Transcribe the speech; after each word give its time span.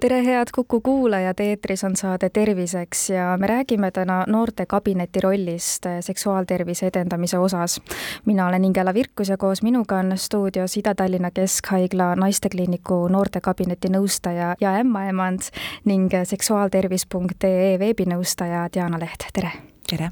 tere, 0.00 0.24
head 0.24 0.46
Kuku 0.54 0.80
kuulajad, 0.80 1.40
eetris 1.40 1.84
on 1.84 1.96
saade 1.96 2.30
Terviseks 2.30 3.10
ja 3.10 3.36
me 3.40 3.46
räägime 3.46 3.90
täna 3.90 4.24
noortekabineti 4.26 5.20
rollist 5.20 5.86
seksuaaltervise 6.00 6.86
edendamise 6.86 7.38
osas. 7.38 7.80
mina 8.26 8.46
olen 8.46 8.64
Ingela 8.64 8.94
Virkus 8.94 9.28
ja 9.28 9.36
koos 9.36 9.62
minuga 9.62 9.96
on 9.96 10.12
stuudios 10.18 10.76
Ida-Tallinna 10.76 11.30
Keskhaigla 11.30 12.14
naistekliiniku 12.16 13.08
noortekabineti 13.08 13.88
nõustaja 13.88 14.54
ja 14.60 14.74
ämmaemand 14.80 15.50
ning 15.84 16.12
seksuaaltervis.ee 16.24 17.78
veebinõustaja 17.78 18.68
Diana 18.74 18.98
Leht, 18.98 19.28
tere! 19.32 19.52
tere! 19.90 20.10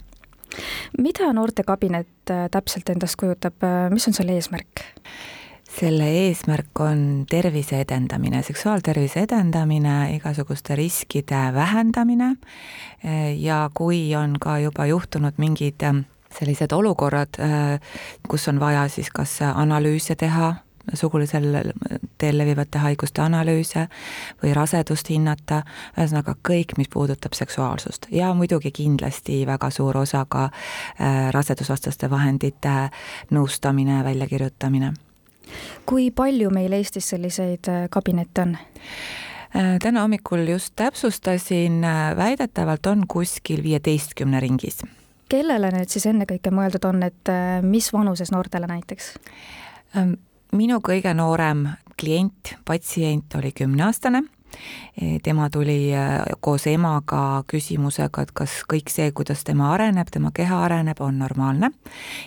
mida 0.99 1.33
noortekabinet 1.33 2.09
täpselt 2.51 2.89
endast 2.89 3.17
kujutab, 3.17 3.55
mis 3.91 4.09
on 4.09 4.15
selle 4.15 4.33
eesmärk? 4.33 4.81
Selle 5.81 6.09
eesmärk 6.09 6.81
on 6.81 7.27
tervise 7.31 7.81
edendamine, 7.81 8.43
seksuaaltervise 8.43 9.21
edendamine, 9.27 10.15
igasuguste 10.15 10.77
riskide 10.77 11.53
vähendamine. 11.55 12.37
Ja 13.37 13.71
kui 13.75 14.15
on 14.17 14.39
ka 14.41 14.59
juba 14.59 14.87
juhtunud 14.87 15.37
mingid 15.37 15.83
äh, 15.85 16.05
sellised 16.39 16.73
olukorrad, 16.73 17.41
äh, 17.41 17.81
kus 18.29 18.49
on 18.49 18.61
vaja 18.61 18.89
siis 18.89 19.11
kas 19.11 19.39
analüüse 19.55 20.17
teha, 20.17 20.55
sugulisel 20.95 21.73
teel 22.19 22.39
levivate 22.39 22.79
haiguste 22.79 23.21
analüüse 23.23 23.89
või 24.43 24.53
rasedust 24.55 25.11
hinnata, 25.11 25.63
ühesõnaga 25.99 26.37
kõik, 26.47 26.77
mis 26.79 26.89
puudutab 26.89 27.35
seksuaalsust. 27.35 28.07
Ja 28.11 28.33
muidugi 28.35 28.71
kindlasti 28.73 29.43
väga 29.47 29.71
suur 29.71 29.99
osa 29.99 30.25
ka 30.29 30.49
äh, 30.49 31.27
rasedusvastaste 31.37 32.11
vahendite 32.11 32.79
nõustamine, 33.35 34.05
väljakirjutamine 34.05 34.95
kui 35.87 36.11
palju 36.11 36.51
meil 36.55 36.73
Eestis 36.77 37.09
selliseid 37.15 37.69
äh, 37.69 37.87
kabinette 37.91 38.43
on? 38.43 38.57
Äh, 39.57 39.77
täna 39.83 40.05
hommikul 40.05 40.47
just 40.49 40.75
täpsustasin, 40.77 41.85
äh, 41.85 42.17
väidetavalt 42.17 42.87
on 42.87 43.07
kuskil 43.09 43.63
viieteistkümne 43.63 44.41
ringis. 44.41 44.83
kellele 45.29 45.73
need 45.75 45.91
siis 45.91 46.07
ennekõike 46.07 46.53
mõeldud 46.55 46.85
on, 46.87 47.03
et 47.03 47.31
mis 47.67 47.89
vanuses 47.93 48.31
noortele 48.31 48.69
näiteks? 48.71 49.17
Ähm, 49.99 50.13
minu 50.53 50.79
kõige 50.79 51.15
noorem 51.15 51.67
klient, 51.99 52.55
patsient 52.65 53.35
oli 53.35 53.51
kümneaastane 53.53 54.23
tema 55.23 55.51
tuli 55.51 55.93
eh, 55.93 56.21
koos 56.41 56.67
emaga 56.67 57.43
küsimusega, 57.51 58.23
et 58.23 58.33
kas 58.37 58.59
kõik 58.69 58.91
see, 58.93 59.11
kuidas 59.17 59.45
tema 59.45 59.73
areneb, 59.75 60.11
tema 60.13 60.33
keha 60.35 60.63
areneb, 60.65 61.01
on 61.01 61.19
normaalne. 61.19 61.71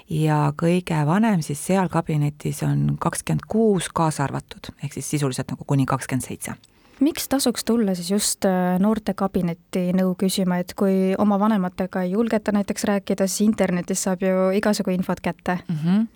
ja 0.10 0.54
kõige 0.58 1.06
vanem 1.06 1.42
siis 1.42 1.62
seal 1.66 1.90
kabinetis 1.90 2.64
on 2.64 2.98
kakskümmend 3.00 3.48
kuus 3.48 3.90
kaasa 3.90 4.24
arvatud, 4.24 4.72
ehk 4.84 4.94
siis 4.94 5.10
sisuliselt 5.10 5.52
nagu 5.52 5.66
kuni 5.66 5.86
kakskümmend 5.86 6.28
seitse 6.28 6.56
miks 7.00 7.30
tasuks 7.32 7.64
tulla 7.64 7.96
siis 7.96 8.12
just 8.12 8.46
eh, 8.46 8.78
noortekabinetti 8.80 9.90
nõu 9.96 10.14
küsima, 10.20 10.60
et 10.60 10.74
kui 10.78 11.14
oma 11.18 11.40
vanematega 11.40 12.04
ei 12.06 12.12
julgeta 12.12 12.52
näiteks 12.56 12.86
rääkida, 12.90 13.28
siis 13.28 13.48
internetis 13.48 14.04
saab 14.04 14.24
ju 14.24 14.50
igasugu 14.56 14.92
infot 14.92 15.22
kätte 15.22 15.60
mm? 15.68 15.78
-hmm. 15.84 16.08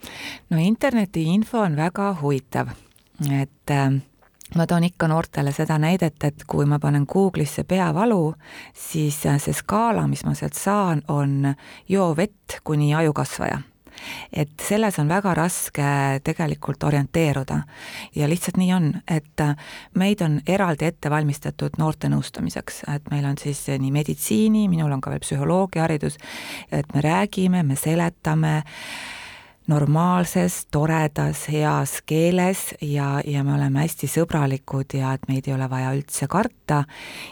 no 0.50 0.58
interneti 0.58 1.24
info 1.24 1.60
on 1.60 1.76
väga 1.76 2.16
huvitav, 2.22 2.76
et 3.42 3.72
äh, 3.72 4.02
ma 4.56 4.68
toon 4.68 4.84
ikka 4.84 5.08
noortele 5.08 5.52
seda 5.56 5.78
näidet, 5.82 6.24
et 6.24 6.44
kui 6.48 6.66
ma 6.70 6.80
panen 6.80 7.06
Google'isse 7.10 7.64
peavalu, 7.68 8.34
siis 8.74 9.22
see 9.24 9.54
skaala, 9.54 10.08
mis 10.08 10.26
ma 10.26 10.36
sealt 10.38 10.58
saan, 10.58 11.04
on 11.08 11.54
joo 11.90 12.14
vett 12.18 12.60
kuni 12.64 12.94
ajukasvaja. 12.96 13.62
Et 14.34 14.52
selles 14.68 14.98
on 15.00 15.08
väga 15.08 15.34
raske 15.38 15.88
tegelikult 16.26 16.84
orienteeruda. 16.84 17.60
Ja 18.16 18.28
lihtsalt 18.30 18.58
nii 18.58 18.72
on, 18.74 18.88
et 19.08 19.44
meid 19.96 20.22
on 20.26 20.40
eraldi 20.50 20.90
ette 20.90 21.12
valmistatud 21.14 21.78
noorte 21.78 22.10
nõustamiseks, 22.12 22.84
et 22.96 23.12
meil 23.14 23.26
on 23.30 23.38
siis 23.40 23.62
nii 23.70 23.92
meditsiini, 23.94 24.66
minul 24.72 24.92
on 24.92 25.02
ka 25.02 25.14
veel 25.14 25.24
psühholoogia 25.24 25.86
haridus, 25.86 26.18
et 26.72 26.90
me 26.96 27.06
räägime, 27.06 27.64
me 27.64 27.78
seletame 27.80 28.64
normaalses, 29.68 30.66
toredas, 30.72 31.48
heas 31.52 32.02
keeles 32.06 32.74
ja, 32.82 33.22
ja 33.26 33.44
me 33.44 33.56
oleme 33.56 33.84
hästi 33.84 34.10
sõbralikud 34.12 34.98
ja 34.98 35.14
et 35.16 35.28
meid 35.30 35.48
ei 35.48 35.56
ole 35.56 35.70
vaja 35.72 35.94
üldse 35.96 36.28
karta. 36.28 36.84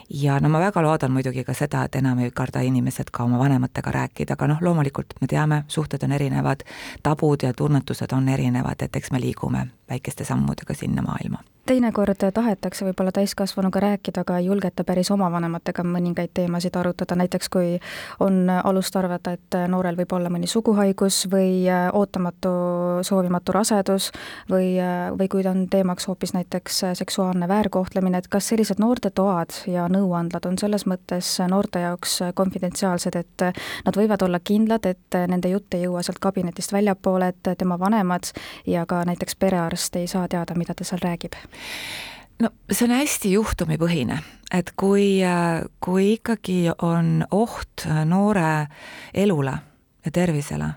ja 0.10 0.40
no 0.40 0.50
ma 0.50 0.60
väga 0.60 0.82
loodan 0.82 1.12
muidugi 1.12 1.44
ka 1.44 1.54
seda, 1.58 1.84
et 1.86 1.96
enam 2.00 2.20
ei 2.20 2.32
karda 2.32 2.64
inimesed 2.64 3.12
ka 3.12 3.24
oma 3.24 3.40
vanematega 3.40 3.92
rääkida, 3.92 4.40
aga 4.40 4.48
noh, 4.54 4.62
loomulikult 4.62 5.16
me 5.22 5.28
teame, 5.28 5.64
suhted 5.68 6.04
on 6.04 6.12
erinevad, 6.12 6.64
tabud 7.04 7.44
ja 7.44 7.54
tunnetused 7.54 8.14
on 8.16 8.30
erinevad, 8.30 8.82
et 8.82 8.96
eks 8.96 9.12
me 9.12 9.20
liigume 9.20 9.68
väikeste 9.90 10.26
sammudega 10.26 10.74
sinna 10.74 11.02
maailma 11.02 11.44
teinekord 11.66 12.24
tahetakse 12.34 12.86
võib-olla 12.86 13.12
täiskasvanuga 13.14 13.80
rääkida, 13.80 14.24
aga 14.24 14.38
ei 14.40 14.48
julgeta 14.48 14.84
päris 14.84 15.12
oma 15.14 15.30
vanematega 15.32 15.84
mõningaid 15.86 16.32
teemasid 16.34 16.76
arutada, 16.76 17.16
näiteks 17.20 17.50
kui 17.54 17.76
on 18.20 18.50
alust 18.50 18.96
arvata, 18.98 19.36
et 19.38 19.58
noorel 19.70 19.98
võib 20.00 20.16
olla 20.18 20.32
mõni 20.34 20.50
suguhaigus 20.50 21.28
või 21.32 21.68
ootamatu 21.94 22.52
soovimatu 23.06 23.54
rasedus 23.56 24.10
või, 24.50 24.74
või 25.18 25.30
kui 25.32 25.46
on 25.48 25.68
teemaks 25.70 26.08
hoopis 26.10 26.34
näiteks 26.34 26.82
seksuaalne 27.00 27.48
väärkohtlemine, 27.48 28.18
et 28.18 28.28
kas 28.32 28.50
sellised 28.52 28.82
noortetoad 28.82 29.62
ja 29.70 29.86
nõuandlad 29.92 30.50
on 30.50 30.58
selles 30.58 30.88
mõttes 30.90 31.36
noorte 31.48 31.86
jaoks 31.86 32.20
konfidentsiaalsed, 32.36 33.16
et 33.16 33.48
nad 33.86 33.98
võivad 33.98 34.26
olla 34.26 34.42
kindlad, 34.44 34.90
et 34.90 35.20
nende 35.28 35.54
jutt 35.54 35.78
ei 35.78 35.86
jõua 35.86 36.02
sealt 36.06 36.20
kabinetist 36.20 36.74
väljapoole, 36.74 37.32
et 37.36 37.54
tema 37.58 37.78
vanemad 37.80 38.34
ja 38.68 38.86
ka 38.90 39.04
näiteks 39.06 39.38
perearst 39.38 39.96
ei 39.96 40.08
saa 40.08 40.28
teada, 40.28 40.58
mida 40.58 40.74
ta 40.74 40.88
seal 40.88 41.04
räägib? 41.06 41.38
No 42.42 42.52
see 42.72 42.88
on 42.88 42.96
hästi 42.98 43.34
juhtumipõhine, 43.36 44.20
et 44.54 44.74
kui, 44.80 45.22
kui 45.84 46.14
ikkagi 46.18 46.64
on 46.82 47.26
oht 47.32 47.86
noore 48.06 48.68
elule 49.14 49.58
ja 50.06 50.14
tervisele, 50.14 50.72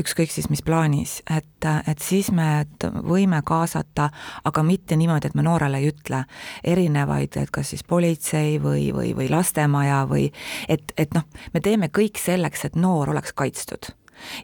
ükskõik 0.00 0.32
siis 0.32 0.48
mis 0.50 0.62
plaanis, 0.66 1.20
et, 1.30 1.66
et 1.86 2.02
siis 2.02 2.32
me 2.34 2.64
võime 2.82 3.42
kaasata, 3.46 4.08
aga 4.44 4.64
mitte 4.66 4.98
niimoodi, 4.98 5.30
et 5.30 5.38
me 5.38 5.44
noorele 5.46 5.78
ei 5.78 5.92
ütle 5.92 6.24
erinevaid, 6.66 7.38
et 7.38 7.52
kas 7.54 7.70
siis 7.74 7.86
politsei 7.86 8.58
või, 8.62 8.88
või, 8.94 9.14
või 9.18 9.30
lastemaja 9.30 10.02
või 10.10 10.28
et, 10.68 10.94
et 10.98 11.14
noh, 11.14 11.26
me 11.54 11.62
teeme 11.62 11.90
kõik 11.94 12.18
selleks, 12.18 12.66
et 12.66 12.78
noor 12.78 13.14
oleks 13.14 13.34
kaitstud 13.38 13.92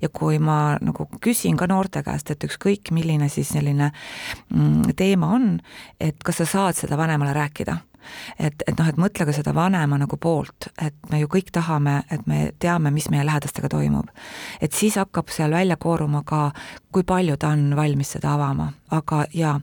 ja 0.03 0.09
kui 0.13 0.39
ma 0.39 0.77
nagu 0.81 1.09
küsin 1.23 1.57
ka 1.57 1.69
noorte 1.71 2.03
käest, 2.07 2.31
et 2.31 2.47
ükskõik, 2.49 2.93
milline 2.95 3.29
siis 3.33 3.51
selline 3.55 3.91
mm, 3.91 4.97
teema 4.97 5.35
on, 5.37 5.53
et 6.01 6.19
kas 6.25 6.43
sa 6.43 6.49
saad 6.51 6.79
seda 6.79 6.99
vanemale 6.99 7.35
rääkida? 7.37 7.77
Et, 8.39 8.63
et 8.69 8.79
noh, 8.79 8.87
et 8.87 8.99
mõtle 9.03 9.27
ka 9.27 9.33
seda 9.35 9.51
vanema 9.55 9.99
nagu 9.99 10.19
poolt, 10.23 10.69
et 10.79 10.95
me 11.11 11.19
ju 11.19 11.31
kõik 11.33 11.51
tahame, 11.55 11.97
et 12.15 12.27
me 12.31 12.53
teame, 12.63 12.93
mis 12.95 13.09
meie 13.11 13.25
lähedastega 13.27 13.69
toimub. 13.73 14.13
et 14.61 14.73
siis 14.73 14.95
hakkab 14.95 15.33
seal 15.35 15.51
välja 15.51 15.77
kooruma 15.77 16.23
ka, 16.23 16.53
kui 16.93 17.03
palju 17.03 17.37
ta 17.37 17.49
on 17.49 17.73
valmis 17.77 18.15
seda 18.15 18.35
avama, 18.35 18.73
aga 18.91 19.25
jaa, 19.35 19.59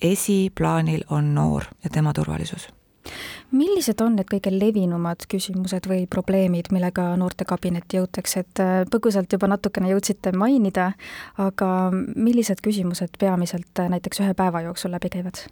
esiplaanil 0.00 1.04
on 1.10 1.34
noor 1.34 1.68
ja 1.84 1.90
tema 1.90 2.12
turvalisus 2.12 2.70
millised 3.54 4.00
on 4.04 4.16
need 4.18 4.28
kõige 4.30 4.52
levinumad 4.54 5.26
küsimused 5.30 5.88
või 5.90 6.06
probleemid, 6.10 6.70
millega 6.74 7.10
noortekabinetti 7.20 8.00
jõutakse, 8.00 8.44
et 8.44 8.62
äh, 8.62 8.72
põgusalt 8.90 9.32
juba 9.32 9.50
natukene 9.50 9.92
jõudsite 9.92 10.34
mainida, 10.36 10.92
aga 11.40 11.68
millised 11.92 12.64
küsimused 12.64 13.18
peamiselt 13.20 13.82
äh, 13.82 13.90
näiteks 13.92 14.24
ühe 14.24 14.34
päeva 14.38 14.64
jooksul 14.68 14.94
läbi 14.96 15.12
käivad? 15.16 15.46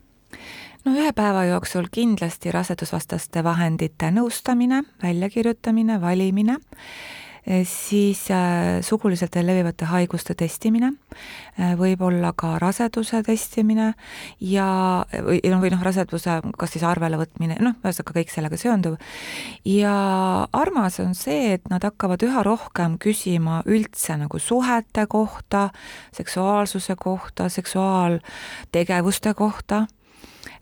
no 0.85 0.95
ühe 0.97 1.13
päeva 1.13 1.45
jooksul 1.45 1.91
kindlasti 1.93 2.53
rasedusvastaste 2.55 3.45
vahendite 3.45 4.11
nõustamine, 4.15 4.83
väljakirjutamine, 5.03 6.01
valimine 6.01 6.57
siis 7.67 8.31
äh, 8.31 8.81
suguliselt 8.83 9.35
levivate 9.35 9.85
haiguste 9.91 10.35
testimine, 10.39 10.93
äh, 11.59 11.75
võib-olla 11.79 12.33
ka 12.39 12.55
raseduse 12.63 13.23
testimine 13.27 13.93
ja, 14.39 14.67
või 15.27 15.41
noh, 15.51 15.63
või 15.63 15.73
noh, 15.75 15.83
raseduse 15.83 16.39
kas 16.59 16.75
siis 16.75 16.85
arvele 16.87 17.19
võtmine, 17.19 17.59
noh, 17.61 17.75
ühesõnaga 17.83 18.15
kõik 18.21 18.31
sellega 18.31 18.59
seonduv. 18.61 18.95
ja 19.67 19.95
armas 20.53 21.01
on 21.03 21.17
see, 21.19 21.55
et 21.57 21.67
nad 21.71 21.83
hakkavad 21.83 22.23
üha 22.23 22.45
rohkem 22.47 22.95
küsima 23.03 23.63
üldse 23.67 24.17
nagu 24.21 24.39
suhete 24.39 25.07
kohta, 25.11 25.71
seksuaalsuse 26.15 26.95
kohta, 27.01 27.49
seksuaaltegevuste 27.49 29.35
kohta 29.35 29.87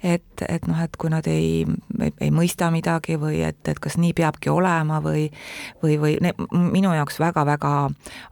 et, 0.03 0.45
et 0.49 0.67
noh, 0.69 0.81
et 0.83 0.97
kui 0.97 1.11
nad 1.13 1.27
ei, 1.31 1.65
ei, 2.01 2.13
ei 2.21 2.31
mõista 2.35 2.71
midagi 2.73 3.19
või 3.21 3.43
et, 3.47 3.61
et 3.69 3.81
kas 3.83 3.97
nii 4.01 4.13
peabki 4.17 4.51
olema 4.53 5.01
või 5.05 5.29
või, 5.83 5.97
või 6.01 6.17
ne, 6.25 6.35
minu 6.51 6.93
jaoks 6.97 7.21
väga-väga 7.21 7.75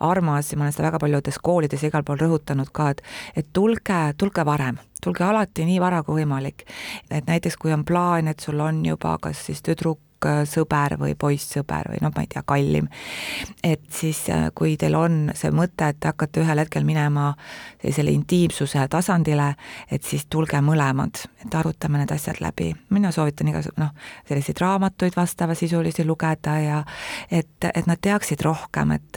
armas 0.00 0.52
ja 0.52 0.58
ma 0.58 0.66
olen 0.66 0.76
seda 0.76 0.88
väga 0.90 1.02
paljudes 1.02 1.40
koolides 1.42 1.82
ja 1.82 1.92
igal 1.92 2.04
pool 2.04 2.20
rõhutanud 2.20 2.72
ka, 2.72 2.90
et 2.90 3.02
et 3.36 3.52
tulge, 3.52 4.00
tulge 4.18 4.44
varem 4.44 4.78
tulge 5.02 5.24
alati 5.24 5.64
nii 5.68 5.78
vara 5.80 6.02
kui 6.02 6.22
võimalik. 6.22 6.66
et 7.10 7.26
näiteks 7.26 7.56
kui 7.56 7.72
on 7.72 7.84
plaan, 7.84 8.28
et 8.28 8.40
sul 8.40 8.60
on 8.60 8.84
juba 8.86 9.16
kas 9.22 9.46
siis 9.46 9.62
tüdruk 9.62 10.00
tüdruksõber 10.18 10.98
või 10.98 11.14
poissõber 11.14 11.90
või 11.92 11.98
noh, 12.02 12.12
ma 12.14 12.22
ei 12.22 12.26
tea, 12.26 12.42
kallim. 12.46 12.88
et 13.62 13.80
siis, 13.90 14.26
kui 14.54 14.76
teil 14.76 14.94
on 14.94 15.30
see 15.34 15.50
mõte, 15.50 15.88
et 15.88 16.04
hakkate 16.04 16.40
ühel 16.40 16.58
hetkel 16.58 16.84
minema 16.84 17.34
sellisele 17.80 18.10
intiimsuse 18.10 18.88
tasandile, 18.90 19.54
et 19.90 20.02
siis 20.02 20.26
tulge 20.26 20.60
mõlemad, 20.60 21.22
et 21.44 21.54
arutame 21.54 21.98
need 21.98 22.10
asjad 22.10 22.40
läbi. 22.40 22.74
mina 22.90 23.12
soovitan 23.12 23.48
igasugu 23.48 23.80
noh, 23.80 23.90
selliseid 24.28 24.60
raamatuid 24.60 25.16
vastavasisulisi 25.16 26.04
lugeda 26.04 26.58
ja 26.58 26.84
et, 27.30 27.64
et 27.74 27.86
nad 27.86 27.98
teaksid 28.00 28.40
rohkem, 28.42 28.92
et 28.92 29.16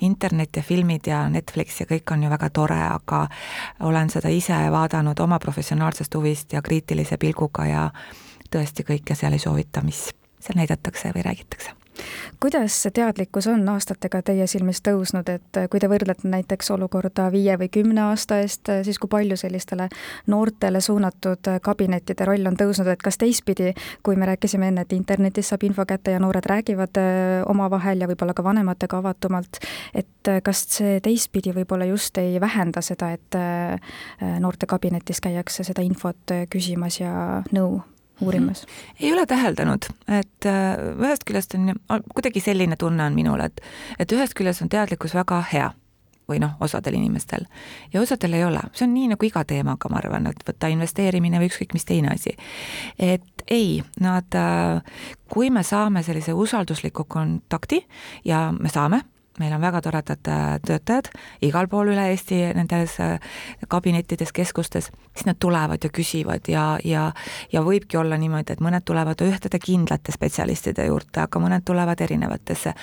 internet 0.00 0.56
ja 0.56 0.62
filmid 0.62 1.06
ja 1.06 1.28
Netflix 1.28 1.80
ja 1.80 1.86
kõik 1.86 2.12
on 2.12 2.22
ju 2.22 2.30
väga 2.30 2.50
tore, 2.50 2.80
aga 2.80 3.26
olen 3.80 4.10
seda 4.10 4.28
ise 4.28 4.56
vaadanud 4.70 5.20
oma 5.20 5.38
professionaalsest 5.38 6.14
huvist 6.14 6.52
ja 6.52 6.62
kriitilise 6.62 7.16
pilguga 7.16 7.66
ja 7.66 7.90
tõesti 8.54 8.86
kõike 8.86 9.18
seal 9.18 9.36
ei 9.36 9.42
soovita, 9.42 9.82
mis 9.84 10.08
seal 10.40 10.60
näidatakse 10.60 11.14
või 11.14 11.26
räägitakse. 11.26 11.74
Kuidas 12.40 12.74
see 12.82 12.90
teadlikkus 12.90 13.46
on 13.46 13.62
aastatega 13.70 14.18
teie 14.26 14.46
silmis 14.50 14.80
tõusnud, 14.84 15.28
et 15.30 15.58
kui 15.70 15.80
te 15.80 15.88
võrdlete 15.88 16.28
näiteks 16.28 16.72
olukorda 16.74 17.28
viie 17.32 17.54
või 17.60 17.68
kümne 17.72 18.02
aasta 18.08 18.40
eest, 18.42 18.68
siis 18.82 18.98
kui 18.98 19.08
palju 19.12 19.36
sellistele 19.38 19.86
noortele 20.26 20.80
suunatud 20.82 21.52
kabinettide 21.62 22.26
roll 22.26 22.50
on 22.50 22.58
tõusnud, 22.58 22.90
et 22.90 23.02
kas 23.02 23.18
teistpidi, 23.22 23.70
kui 24.02 24.18
me 24.18 24.26
rääkisime 24.32 24.72
enne, 24.72 24.84
et 24.84 24.92
internetis 24.96 25.52
saab 25.52 25.64
info 25.68 25.86
kätte 25.86 26.16
ja 26.16 26.20
noored 26.20 26.50
räägivad 26.50 27.00
äh, 27.00 27.46
omavahel 27.46 28.02
ja 28.02 28.10
võib-olla 28.10 28.34
ka 28.34 28.44
vanematega 28.44 28.98
avatumalt, 28.98 29.62
et 29.94 30.34
kas 30.42 30.66
see 30.76 30.98
teistpidi 31.04 31.54
võib-olla 31.54 31.86
just 31.88 32.18
ei 32.18 32.40
vähenda 32.42 32.82
seda, 32.82 33.14
et 33.14 33.38
äh, 33.38 33.96
noorte 34.42 34.66
kabinetis 34.66 35.22
käiakse 35.22 35.64
seda 35.64 35.86
infot 35.86 36.38
küsimas 36.50 37.00
ja 37.00 37.42
nõu 37.54 37.84
uurimas? 38.20 38.66
ei 39.00 39.12
ole 39.12 39.26
täheldanud, 39.26 39.88
et 40.08 40.46
äh, 40.46 40.74
ühest 40.98 41.24
küljest 41.26 41.54
on 41.54 41.72
kuidagi 42.14 42.40
selline 42.40 42.76
tunne 42.76 43.06
on 43.06 43.16
minul, 43.16 43.40
et, 43.40 43.60
et 43.98 44.12
ühest 44.12 44.36
küljest 44.38 44.62
on 44.62 44.72
teadlikkus 44.72 45.14
väga 45.14 45.40
hea 45.52 45.70
või 46.28 46.40
noh, 46.40 46.54
osadel 46.64 46.96
inimestel 46.96 47.44
ja 47.92 48.00
osadel 48.00 48.38
ei 48.38 48.44
ole, 48.44 48.62
see 48.72 48.86
on 48.86 48.94
nii 48.96 49.10
nagu 49.12 49.26
iga 49.28 49.44
teemaga, 49.44 49.90
ma 49.92 50.00
arvan, 50.00 50.28
et 50.30 50.44
võtta 50.46 50.70
investeerimine 50.72 51.40
või 51.42 51.50
ükskõik 51.52 51.74
mis 51.76 51.84
teine 51.84 52.14
asi. 52.14 52.36
et 52.98 53.44
ei, 53.50 53.82
nad, 54.00 54.36
äh, 54.38 55.10
kui 55.28 55.50
me 55.50 55.62
saame 55.62 56.02
sellise 56.02 56.32
usaldusliku 56.32 57.04
kontakti 57.04 57.84
ja 58.24 58.46
me 58.56 58.72
saame 58.72 59.02
meil 59.38 59.52
on 59.52 59.60
väga 59.60 59.80
toredad 59.82 60.28
äh, 60.28 60.42
töötajad 60.66 61.08
igal 61.42 61.68
pool 61.68 61.90
üle 61.92 62.06
Eesti 62.10 62.38
nendes 62.54 62.98
äh, 63.02 63.18
kabinettides, 63.68 64.32
keskustes, 64.32 64.90
siis 65.14 65.26
nad 65.26 65.38
tulevad 65.40 65.84
ja 65.84 65.90
küsivad 65.90 66.48
ja, 66.48 66.78
ja 66.84 67.10
ja 67.52 67.62
võibki 67.66 67.98
olla 67.98 68.18
niimoodi, 68.20 68.54
et 68.54 68.62
mõned 68.64 68.84
tulevad 68.86 69.20
ühtede 69.26 69.58
kindlate 69.62 70.12
spetsialistide 70.14 70.86
juurde, 70.86 71.24
aga 71.24 71.42
mõned 71.42 71.66
tulevad 71.66 72.00
erinevatesse. 72.00 72.74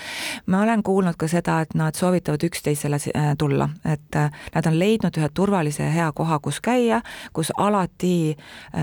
ma 0.45 0.61
olen 0.61 0.83
kuulnud 0.83 1.15
ka 1.17 1.27
seda, 1.27 1.61
et 1.61 1.75
nad 1.75 1.95
soovitavad 1.95 2.43
üksteisele 2.43 2.99
äh, 3.15 3.33
tulla, 3.37 3.69
et 3.85 4.15
nad 4.55 4.67
on 4.67 4.79
leidnud 4.79 5.17
ühe 5.17 5.29
turvalise 5.33 5.83
ja 5.83 5.91
hea 5.91 6.11
koha, 6.11 6.39
kus 6.39 6.61
käia, 6.61 7.01
kus 7.33 7.51
alati 7.57 8.37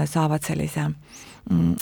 saavad 0.04 0.42
sellise 0.42 0.88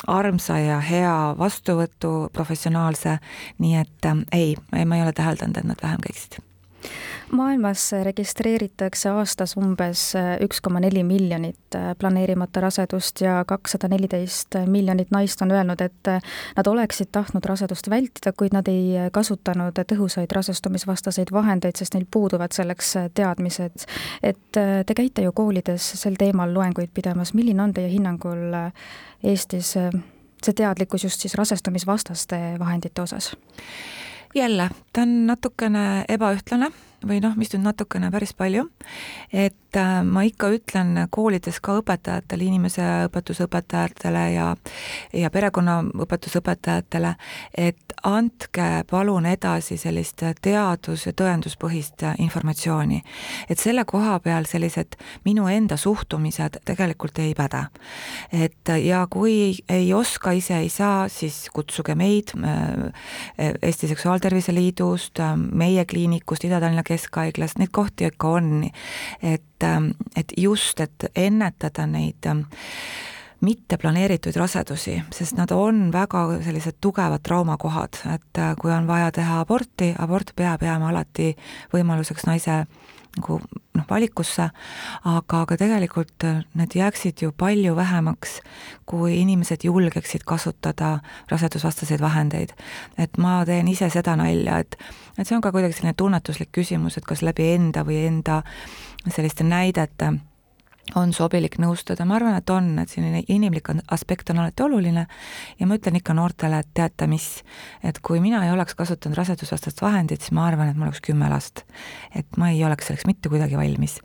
armsa 0.07 0.59
ja 0.59 0.81
hea 0.81 1.35
vastuvõtu, 1.39 2.29
professionaalse, 2.33 3.19
nii 3.59 3.79
et 3.83 4.11
äh, 4.11 4.27
ei, 4.33 4.57
ma 4.85 4.99
ei 4.99 5.03
ole 5.03 5.13
täheldanud, 5.13 5.57
et 5.57 5.73
nad 5.73 5.83
vähem 5.83 6.05
käiksid 6.07 6.46
maailmas 7.33 7.91
registreeritakse 8.03 9.11
aastas 9.11 9.57
umbes 9.57 10.03
äh, 10.17 10.37
üks 10.45 10.61
koma 10.63 10.81
neli 10.81 11.03
miljonit 11.07 11.75
äh, 11.75 11.93
planeerimata 11.99 12.61
rasedust 12.61 13.21
ja 13.21 13.41
kakssada 13.47 13.89
neliteist 13.89 14.59
miljonit 14.67 15.11
naist 15.11 15.43
on 15.43 15.51
öelnud, 15.51 15.81
et 15.81 16.11
äh, 16.11 16.21
nad 16.57 16.67
oleksid 16.67 17.11
tahtnud 17.13 17.45
rasedust 17.45 17.91
vältida, 17.91 18.33
kuid 18.33 18.55
nad 18.57 18.69
ei 18.71 19.09
kasutanud 19.13 19.79
tõhusaid 19.93 20.33
rasestumisvastaseid 20.33 21.33
vahendeid, 21.33 21.77
sest 21.79 21.95
neil 21.95 22.07
puuduvad 22.11 22.55
selleks 22.57 22.95
teadmised. 23.15 23.87
et 24.23 24.53
te 24.53 24.95
käite 24.95 25.23
ju 25.23 25.33
koolides 25.33 25.93
sel 26.01 26.17
teemal 26.19 26.55
loenguid 26.55 26.91
pidamas, 26.95 27.35
milline 27.35 27.63
on 27.63 27.75
teie 27.75 27.91
hinnangul 27.91 28.55
Eestis 29.25 29.75
see 30.45 30.57
teadlikkus 30.57 31.05
just 31.05 31.21
siis 31.21 31.35
rasestumisvastaste 31.35 32.39
vahendite 32.59 33.03
osas? 33.03 33.33
Jälle, 34.37 34.69
ta 34.93 35.03
on 35.03 35.15
natukene 35.31 36.05
ebaühtlane 36.13 36.71
või 37.07 37.21
noh, 37.23 37.37
mis 37.39 37.53
nüüd 37.55 37.65
natukene 37.67 38.11
päris 38.15 38.33
palju, 38.37 38.67
et 39.33 39.57
äh, 39.77 40.03
ma 40.05 40.23
ikka 40.27 40.51
ütlen 40.55 41.07
koolides 41.11 41.61
ka 41.61 41.79
õpetajatele, 41.81 42.49
inimeseõpetusõpetajatele 42.51 44.25
ja 44.35 44.47
ja 45.13 45.31
perekonnaõpetusõpetajatele, 45.31 47.15
et 47.57 47.95
andke 48.07 48.85
palun 48.91 49.27
edasi 49.27 49.77
sellist 49.77 50.23
teadus- 50.43 51.07
ja 51.07 51.13
tõenduspõhist 51.13 52.05
informatsiooni. 52.19 53.03
et 53.51 53.59
selle 53.59 53.85
koha 53.85 54.21
peal 54.21 54.45
sellised 54.45 54.97
minu 55.25 55.47
enda 55.49 55.77
suhtumised 55.77 56.61
tegelikult 56.65 57.19
ei 57.19 57.35
päde. 57.35 57.67
et 58.33 58.69
ja 58.85 59.07
kui 59.11 59.55
ei 59.69 59.93
oska, 59.95 60.31
ise 60.31 60.57
ei 60.59 60.69
saa, 60.69 61.09
siis 61.09 61.49
kutsuge 61.53 61.95
meid 61.95 62.33
äh, 62.37 62.93
Eesti 63.63 63.89
Seksuaaltervise 63.89 64.55
Liidust, 64.55 65.19
meie 65.53 65.85
kliinikust, 65.85 66.45
Ida-Tallinna 66.45 66.83
Keskhaiglas, 66.87 67.57
neid 67.59 67.73
kohti 67.73 68.07
ikka 68.11 68.29
on, 68.29 68.65
et, 69.23 69.66
et 70.17 70.33
just, 70.37 70.81
et 70.81 71.11
ennetada 71.17 71.87
neid 71.87 72.29
mitte 73.45 73.77
planeeritud 73.77 74.37
rasedusi, 74.41 74.97
sest 75.13 75.37
nad 75.37 75.53
on 75.53 75.91
väga 75.93 76.25
sellised 76.45 76.79
tugevad 76.81 77.21
traumakohad, 77.23 78.01
et 78.15 78.43
kui 78.61 78.73
on 78.73 78.87
vaja 78.89 79.11
teha 79.13 79.41
aborti, 79.45 79.93
abort 79.99 80.33
peab 80.37 80.65
jääma 80.65 80.89
alati 80.89 81.35
võimaluseks 81.75 82.25
naise 82.27 82.63
nagu 83.17 83.39
noh, 83.77 83.85
valikusse, 83.91 84.49
aga, 85.05 85.41
aga 85.43 85.57
tegelikult 85.61 86.25
äh, 86.29 86.43
need 86.59 86.77
jääksid 86.77 87.23
ju 87.25 87.33
palju 87.37 87.77
vähemaks, 87.77 88.41
kui 88.89 89.21
inimesed 89.21 89.65
julgeksid 89.65 90.27
kasutada 90.29 90.99
rasedusvastaseid 91.31 92.01
vahendeid. 92.01 92.53
et 92.99 93.19
ma 93.19 93.43
teen 93.47 93.69
ise 93.69 93.89
seda 93.91 94.17
nalja, 94.17 94.59
et, 94.59 94.77
et 95.19 95.27
see 95.27 95.37
on 95.37 95.45
ka 95.45 95.53
kuidagi 95.53 95.79
selline 95.79 95.97
tunnetuslik 95.97 96.53
küsimus, 96.53 96.99
et 96.99 97.09
kas 97.09 97.25
läbi 97.25 97.53
enda 97.55 97.85
või 97.85 98.05
enda 98.07 98.43
selliste 99.15 99.45
näidete 99.45 100.13
on 100.95 101.13
sobilik 101.13 101.57
nõustada, 101.59 102.05
ma 102.07 102.17
arvan, 102.19 102.37
et 102.39 102.51
on, 102.53 102.69
et 102.79 102.91
selline 102.93 103.23
inimlik 103.33 103.69
aspekt 103.93 104.31
on 104.31 104.41
alati 104.43 104.63
oluline 104.63 105.07
ja 105.59 105.67
ma 105.67 105.79
ütlen 105.79 105.99
ikka 105.99 106.15
noortele, 106.15 106.61
et 106.63 106.71
teate 106.77 107.09
mis, 107.11 107.27
et 107.83 107.99
kui 108.05 108.21
mina 108.23 108.45
ei 108.47 108.53
oleks 108.55 108.77
kasutanud 108.79 109.19
rasedusvastast 109.19 109.83
vahendit, 109.83 110.23
siis 110.23 110.35
ma 110.37 110.47
arvan, 110.47 110.71
et 110.71 110.79
mul 110.79 110.91
oleks 110.91 111.03
kümme 111.05 111.31
last. 111.33 111.65
et 112.15 112.37
ma 112.37 112.51
ei 112.51 112.65
oleks 112.65 112.87
selleks 112.87 113.07
mitte 113.07 113.29
kuidagi 113.29 113.57
valmis. 113.57 113.99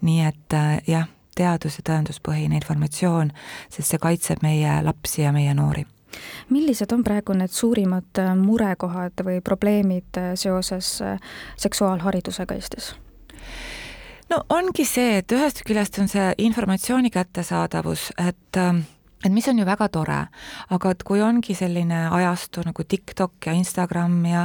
nii 0.00 0.24
et 0.26 0.54
äh, 0.54 0.78
jah, 0.86 1.08
teadus- 1.36 1.80
ja 1.80 1.86
tõenduspõhine 1.90 2.54
informatsioon, 2.54 3.32
sest 3.70 3.90
see 3.90 3.98
kaitseb 3.98 4.42
meie 4.42 4.82
lapsi 4.82 5.22
ja 5.22 5.32
meie 5.32 5.54
noori 5.54 5.86
millised 6.48 6.92
on 6.92 7.02
praegu 7.04 7.34
need 7.36 7.52
suurimad 7.52 8.22
äh, 8.22 8.30
murekohad 8.36 9.26
või 9.26 9.42
probleemid 9.44 10.16
äh, 10.16 10.32
seoses 10.34 11.02
seksuaalharidusega 11.56 12.54
Eestis? 12.54 12.94
No 14.30 14.42
ongi 14.48 14.84
see, 14.88 15.18
et 15.22 15.32
ühest 15.32 15.64
küljest 15.66 15.98
on 16.02 16.08
see 16.10 16.30
informatsiooni 16.44 17.10
kättesaadavus, 17.14 18.10
et 18.18 18.60
ähm, 18.60 18.84
et 19.24 19.32
mis 19.34 19.48
on 19.50 19.58
ju 19.58 19.64
väga 19.66 19.88
tore, 19.90 20.18
aga 20.70 20.90
et 20.94 21.00
kui 21.06 21.22
ongi 21.24 21.54
selline 21.58 22.04
ajastu 22.14 22.62
nagu 22.62 22.84
TikTok 22.86 23.48
ja 23.48 23.54
Instagram 23.58 24.20
ja 24.30 24.44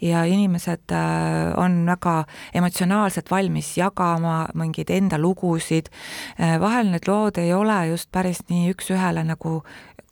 ja 0.00 0.22
inimesed 0.24 0.94
äh, 0.94 1.58
on 1.58 1.82
väga 1.86 2.24
emotsionaalselt 2.54 3.30
valmis 3.30 3.72
jagama 3.76 4.46
mingeid 4.54 4.90
enda 4.94 5.18
lugusid, 5.18 5.90
äh, 6.38 6.60
vahel 6.60 6.92
need 6.92 7.08
lood 7.10 7.38
ei 7.42 7.52
ole 7.54 7.80
just 7.90 8.12
päris 8.12 8.44
nii 8.48 8.70
üks-ühele 8.76 9.26
nagu 9.26 9.62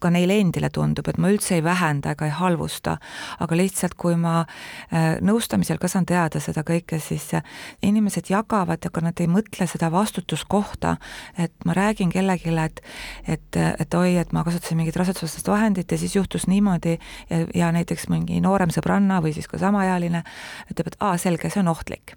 ka 0.00 0.10
neile 0.12 0.38
endile 0.40 0.70
tundub, 0.72 1.08
et 1.10 1.18
ma 1.20 1.30
üldse 1.32 1.56
ei 1.58 1.64
vähenda 1.64 2.14
ega 2.14 2.28
ei 2.28 2.34
halvusta, 2.34 2.96
aga 3.40 3.58
lihtsalt 3.58 3.96
kui 4.00 4.16
ma 4.20 4.40
äh, 4.42 5.18
nõustamisel 5.24 5.80
ka 5.80 5.90
saan 5.90 6.08
teada 6.08 6.40
seda 6.42 6.64
kõike, 6.66 7.00
siis 7.02 7.30
äh, 7.38 7.44
inimesed 7.86 8.30
jagavad, 8.32 8.84
aga 8.86 9.04
nad 9.08 9.20
ei 9.20 9.30
mõtle 9.30 9.68
seda 9.70 9.90
vastutuskohta, 9.92 10.96
et 11.38 11.54
ma 11.68 11.76
räägin 11.76 12.12
kellelegi, 12.12 12.54
et 12.64 12.80
et, 13.28 13.56
et 13.56 13.94
oi, 13.94 14.16
et 14.20 14.32
ma 14.32 14.44
kasutasin 14.46 14.78
mingit 14.80 14.96
rasedusvastast 14.96 15.48
vahendit 15.48 15.92
ja 15.92 15.98
siis 15.98 16.16
juhtus 16.16 16.46
niimoodi 16.50 16.96
ja, 17.30 17.44
ja 17.54 17.70
näiteks 17.74 18.08
mingi 18.10 18.40
noorem 18.40 18.72
sõbranna 18.74 19.20
või 19.22 19.34
siis 19.36 19.48
ka 19.50 19.60
samaealine 19.60 20.24
ütleb, 20.70 20.92
et 20.92 20.98
aa, 21.00 21.16
selge, 21.20 21.50
see 21.50 21.62
on 21.62 21.72
ohtlik 21.74 22.16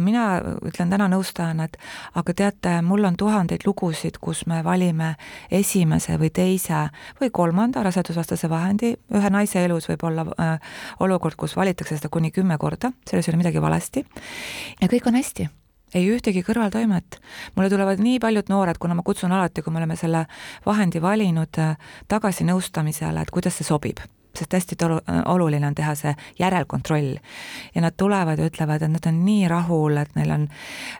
mina 0.00 0.24
ütlen 0.66 0.90
täna 0.90 1.08
nõustajana, 1.10 1.68
et 1.68 1.76
aga 2.18 2.34
teate, 2.34 2.74
mul 2.86 3.04
on 3.08 3.16
tuhandeid 3.18 3.66
lugusid, 3.66 4.18
kus 4.20 4.44
me 4.46 4.60
valime 4.64 5.14
esimese 5.50 6.18
või 6.20 6.30
teise 6.34 6.88
või 7.20 7.30
kolmanda 7.34 7.82
rasedusvastase 7.86 8.50
vahendi, 8.50 8.94
ühe 9.14 9.30
naise 9.30 9.64
elus 9.64 9.88
võib 9.90 10.04
olla 10.10 10.26
äh, 10.34 10.74
olukord, 11.00 11.38
kus 11.38 11.56
valitakse 11.56 11.98
seda 11.98 12.12
kuni 12.12 12.32
kümme 12.34 12.58
korda, 12.58 12.92
selles 13.08 13.28
ei 13.28 13.34
ole 13.34 13.42
midagi 13.44 13.62
valesti, 13.62 14.04
ja 14.80 14.90
kõik 14.90 15.08
on 15.08 15.18
hästi. 15.18 15.48
Ei 15.96 16.04
ühtegi 16.12 16.42
kõrvaltoimet. 16.44 17.16
mulle 17.56 17.70
tulevad 17.72 18.02
nii 18.04 18.18
paljud 18.20 18.52
noored, 18.52 18.76
kuna 18.78 18.94
ma 18.94 19.02
kutsun 19.02 19.32
alati, 19.32 19.62
kui 19.62 19.72
me 19.72 19.80
oleme 19.80 19.96
selle 19.96 20.26
vahendi 20.66 21.00
valinud, 21.00 21.58
äh, 21.58 21.76
tagasi 22.08 22.44
nõustamisele, 22.44 23.22
et 23.22 23.30
kuidas 23.32 23.56
see 23.56 23.64
sobib 23.64 24.04
sest 24.38 24.54
hästi 24.54 24.76
tolu-, 24.82 25.00
oluline 25.26 25.66
on 25.66 25.74
teha 25.74 25.94
see 25.98 26.14
järelkontroll. 26.38 27.16
ja 27.74 27.80
nad 27.80 27.94
tulevad 27.96 28.38
ja 28.38 28.46
ütlevad, 28.46 28.82
et 28.82 28.92
nad 28.92 29.06
on 29.06 29.24
nii 29.24 29.48
rahul, 29.48 29.96
et 29.96 30.14
neil 30.16 30.30
on, 30.30 30.48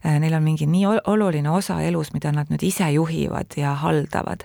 neil 0.05 0.35
on 0.35 0.43
mingi 0.43 0.67
nii 0.67 0.87
oluline 1.07 1.51
osa 1.51 1.81
elus, 1.83 2.13
mida 2.15 2.33
nad 2.33 2.51
nüüd 2.51 2.63
ise 2.67 2.91
juhivad 2.93 3.57
ja 3.57 3.75
haldavad. 3.75 4.45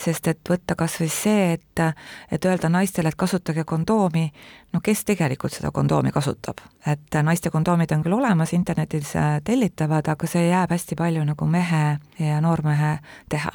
sest 0.00 0.28
et 0.28 0.40
võtta 0.50 0.76
kas 0.78 0.98
või 1.00 1.10
see, 1.12 1.52
et, 1.52 1.84
et 2.30 2.44
öelda 2.44 2.68
naistele, 2.68 3.08
et 3.08 3.18
kasutage 3.18 3.64
kondoomi, 3.64 4.26
no 4.72 4.80
kes 4.84 5.04
tegelikult 5.04 5.52
seda 5.52 5.70
kondoomi 5.70 6.12
kasutab, 6.12 6.60
et 6.86 7.22
naiste 7.22 7.50
kondoomid 7.50 7.92
on 7.92 8.02
küll 8.02 8.18
olemas, 8.18 8.52
internetis 8.52 9.14
tellitavad, 9.44 10.08
aga 10.08 10.26
see 10.26 10.48
jääb 10.48 10.72
hästi 10.72 10.98
palju 10.98 11.24
nagu 11.28 11.46
mehe 11.46 11.84
ja 12.18 12.40
noormehe 12.40 12.98
teha. 13.28 13.52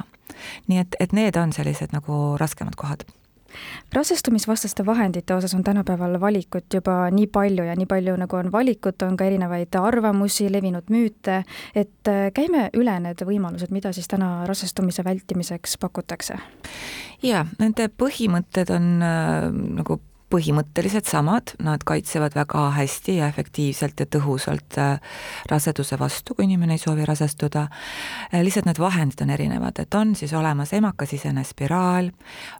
nii 0.68 0.78
et, 0.78 0.96
et 1.00 1.12
need 1.12 1.36
on 1.36 1.52
sellised 1.52 1.92
nagu 1.92 2.36
raskemad 2.38 2.76
kohad 2.76 3.02
rasestumisvastaste 3.94 4.86
vahendite 4.86 5.34
osas 5.34 5.54
on 5.54 5.64
tänapäeval 5.64 6.20
valikut 6.20 6.74
juba 6.74 7.10
nii 7.10 7.26
palju 7.26 7.64
ja 7.64 7.76
nii 7.76 7.86
palju, 7.86 8.16
nagu 8.16 8.36
on 8.36 8.52
valikut, 8.52 9.02
on 9.02 9.16
ka 9.16 9.24
erinevaid 9.24 9.74
arvamusi, 9.80 10.52
levinud 10.52 10.90
müüte, 10.92 11.42
et 11.74 12.10
äh, 12.10 12.28
käime 12.34 12.68
üle 12.76 12.98
need 13.04 13.24
võimalused, 13.24 13.72
mida 13.74 13.92
siis 13.92 14.08
täna 14.08 14.46
rasestumise 14.48 15.04
vältimiseks 15.04 15.78
pakutakse? 15.80 16.38
jaa, 17.22 17.46
nende 17.58 17.88
põhimõtted 17.88 18.70
on 18.74 18.92
äh, 19.02 19.48
nagu 19.80 20.00
põhimõtteliselt 20.30 21.08
samad, 21.08 21.54
nad 21.64 21.82
kaitsevad 21.88 22.34
väga 22.36 22.68
hästi 22.76 23.16
ja 23.16 23.28
efektiivselt 23.32 24.00
ja 24.00 24.06
tõhusalt 24.06 24.76
äh, 24.78 25.00
raseduse 25.48 25.98
vastu, 25.98 26.34
kui 26.34 26.44
inimene 26.44 26.76
ei 26.76 26.82
soovi 26.82 27.06
rasestuda. 27.08 27.66
Äh, 28.34 28.42
lihtsalt 28.44 28.68
need 28.68 28.80
vahendid 28.82 29.24
on 29.24 29.32
erinevad, 29.32 29.80
et 29.80 29.94
on 29.94 30.14
siis 30.18 30.34
olemas 30.36 30.72
emakasisene 30.76 31.44
spiraal, 31.48 32.12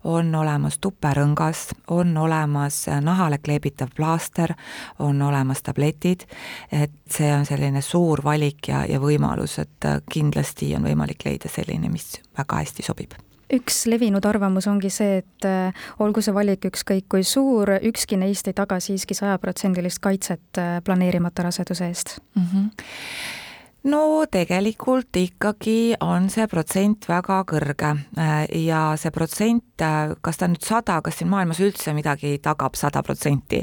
on 0.08 0.34
olemas 0.34 0.80
tuperõngas, 0.80 1.68
on 1.94 2.16
olemas 2.16 2.80
äh, 2.88 3.02
nahale 3.04 3.38
kleebitav 3.44 3.92
plaaster, 3.96 4.56
on 4.98 5.22
olemas 5.22 5.62
tabletid, 5.62 6.24
et 6.72 6.96
see 7.10 7.30
on 7.34 7.46
selline 7.48 7.84
suur 7.84 8.24
valik 8.24 8.72
ja, 8.72 8.84
ja 8.88 9.00
võimalus, 9.02 9.58
et 9.62 9.92
kindlasti 10.10 10.74
on 10.76 10.88
võimalik 10.88 11.28
leida 11.28 11.52
selline, 11.52 11.92
mis 11.92 12.14
väga 12.38 12.64
hästi 12.64 12.86
sobib 12.86 13.18
üks 13.54 13.86
levinud 13.88 14.24
arvamus 14.28 14.68
ongi 14.70 14.90
see, 14.92 15.22
et 15.22 15.48
äh, 15.48 15.88
olgu 15.98 16.22
see 16.24 16.34
valik 16.36 16.68
ükskõik 16.68 17.08
kui 17.08 17.24
suur, 17.24 17.78
ükski 17.90 18.18
neist 18.20 18.48
ei 18.48 18.56
taga 18.56 18.80
siiski 18.82 19.16
sajaprotsendilist 19.18 20.02
kaitset 20.04 20.60
äh, 20.60 20.78
planeerimata 20.84 21.48
raseduse 21.48 21.86
eest 21.88 22.18
mm. 22.34 22.48
-hmm 22.52 23.46
no 23.86 24.26
tegelikult 24.26 25.14
ikkagi 25.16 25.94
on 26.02 26.26
see 26.32 26.46
protsent 26.50 27.06
väga 27.08 27.38
kõrge. 27.48 27.92
Äh, 28.18 28.46
ja 28.64 28.80
see 28.98 29.12
protsent, 29.14 29.80
äh, 29.84 30.14
kas 30.24 30.40
ta 30.40 30.48
nüüd 30.50 30.64
sada, 30.66 30.98
kas 31.04 31.20
siin 31.20 31.30
maailmas 31.30 31.60
üldse 31.62 31.94
midagi 31.94 32.34
tagab 32.42 32.74
sada 32.78 33.02
protsenti, 33.06 33.60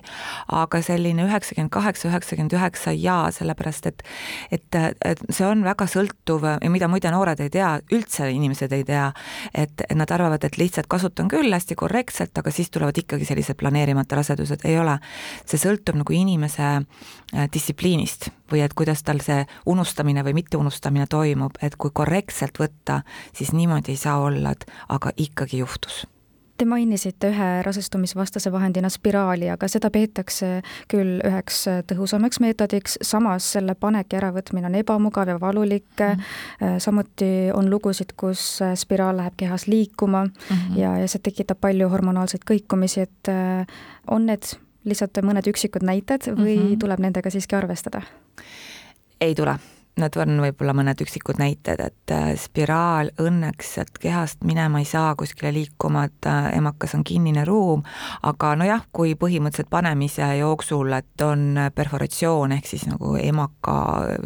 aga 0.55 0.81
selline 0.85 1.25
üheksakümmend 1.27 1.73
kaheksa, 1.73 2.07
üheksakümmend 2.09 2.55
üheksa 2.55 2.93
jaa, 2.95 3.27
sellepärast 3.35 3.91
et 3.91 4.05
et, 4.51 4.79
et 5.03 5.21
see 5.29 5.45
on 5.47 5.63
väga 5.65 5.87
sõltuv 5.89 6.47
ja 6.61 6.71
mida 6.71 6.87
muide 6.91 7.11
noored 7.11 7.41
ei 7.43 7.51
tea, 7.51 7.75
üldse 7.91 8.29
inimesed 8.31 8.71
ei 8.75 8.85
tea, 8.87 9.09
et, 9.53 9.83
et 9.89 9.97
nad 9.97 10.11
arvavad, 10.11 10.43
et 10.45 10.57
lihtsalt 10.57 10.87
kasutan 10.91 11.27
küll 11.31 11.51
hästi 11.51 11.75
korrektselt, 11.75 12.37
aga 12.37 12.53
siis 12.53 12.71
tulevad 12.71 12.97
ikkagi 12.97 13.27
sellised 13.27 13.59
planeerimata 13.59 14.21
rasedused, 14.21 14.63
ei 14.65 14.79
ole. 14.79 14.97
see 15.45 15.59
sõltub 15.59 15.99
nagu 15.99 16.13
inimese 16.15 16.71
äh, 16.79 17.47
distsipliinist 17.51 18.29
või 18.51 18.61
et 18.61 18.73
kuidas 18.77 19.01
tal 19.03 19.19
see 19.25 19.41
unustamine 19.65 20.04
unustamine 20.05 20.23
või 20.23 20.33
mitteunustamine 20.41 21.05
toimub, 21.09 21.55
et 21.61 21.75
kui 21.77 21.89
korrektselt 21.93 22.59
võtta, 22.59 23.03
siis 23.33 23.53
niimoodi 23.53 23.91
ei 23.91 23.97
saa 23.97 24.19
olla, 24.21 24.51
et 24.51 24.65
aga 24.89 25.11
ikkagi 25.17 25.63
juhtus 25.63 26.05
Te 26.55 26.63
mainisite 26.63 27.33
ühe 27.33 27.47
rasestumisvastase 27.67 28.47
vahendina 28.51 28.87
spiraali, 28.87 29.49
aga 29.51 29.67
seda 29.67 29.89
peetakse 29.91 30.61
küll 30.87 31.19
üheks 31.19 31.65
tõhusamaks 31.89 32.39
meetodiks, 32.39 32.95
samas 33.03 33.49
selle 33.57 33.75
panek 33.75 34.13
ja 34.13 34.21
äravõtmine 34.21 34.69
on 34.69 34.77
ebamugav 34.79 35.27
ja 35.27 35.35
valulik 35.41 35.99
mm. 35.99 36.23
-hmm. 36.61 36.79
samuti 36.79 37.51
on 37.53 37.67
lugusid, 37.69 38.15
kus 38.15 38.61
spiraal 38.75 39.17
läheb 39.17 39.35
kehas 39.35 39.67
liikuma 39.67 40.23
mm 40.23 40.31
-hmm. 40.31 40.79
ja, 40.79 40.97
ja 40.97 41.07
see 41.07 41.19
tekitab 41.19 41.59
palju 41.59 41.89
hormonaalseid 41.89 42.47
kõikumisi, 42.47 43.01
et 43.01 43.27
äh, 43.27 43.67
on 44.07 44.25
need 44.25 44.55
lihtsalt 44.85 45.19
mõned 45.27 45.51
üksikud 45.51 45.83
näited 45.83 46.31
või 46.31 46.55
mm 46.55 46.67
-hmm. 46.67 46.79
tuleb 46.79 46.99
nendega 46.99 47.29
siiski 47.29 47.55
arvestada? 47.55 48.01
ei 49.19 49.35
tule 49.35 49.59
Need 49.95 50.17
on 50.19 50.41
võib-olla 50.43 50.73
mõned 50.75 50.99
üksikud 51.05 51.39
näited, 51.39 51.79
et 51.79 52.11
äh, 52.11 52.33
spiraal 52.39 53.13
õnneks 53.21 53.75
sealt 53.77 53.99
kehast 54.03 54.41
minema 54.43 54.81
ei 54.81 54.87
saa 54.89 55.13
kuskile 55.15 55.53
liikuma, 55.55 56.05
et 56.09 56.27
äh, 56.27 56.49
emakas 56.57 56.97
on 56.97 57.03
kinnine 57.07 57.45
ruum, 57.47 57.83
aga 58.27 58.53
nojah, 58.59 58.83
kui 58.91 59.13
põhimõtteliselt 59.19 59.71
panemise 59.71 60.27
jooksul, 60.41 60.91
et 60.97 61.23
on 61.23 61.61
perforatsioon 61.75 62.57
ehk 62.57 62.67
siis 62.67 62.83
nagu 62.89 63.15
emaka 63.21 63.77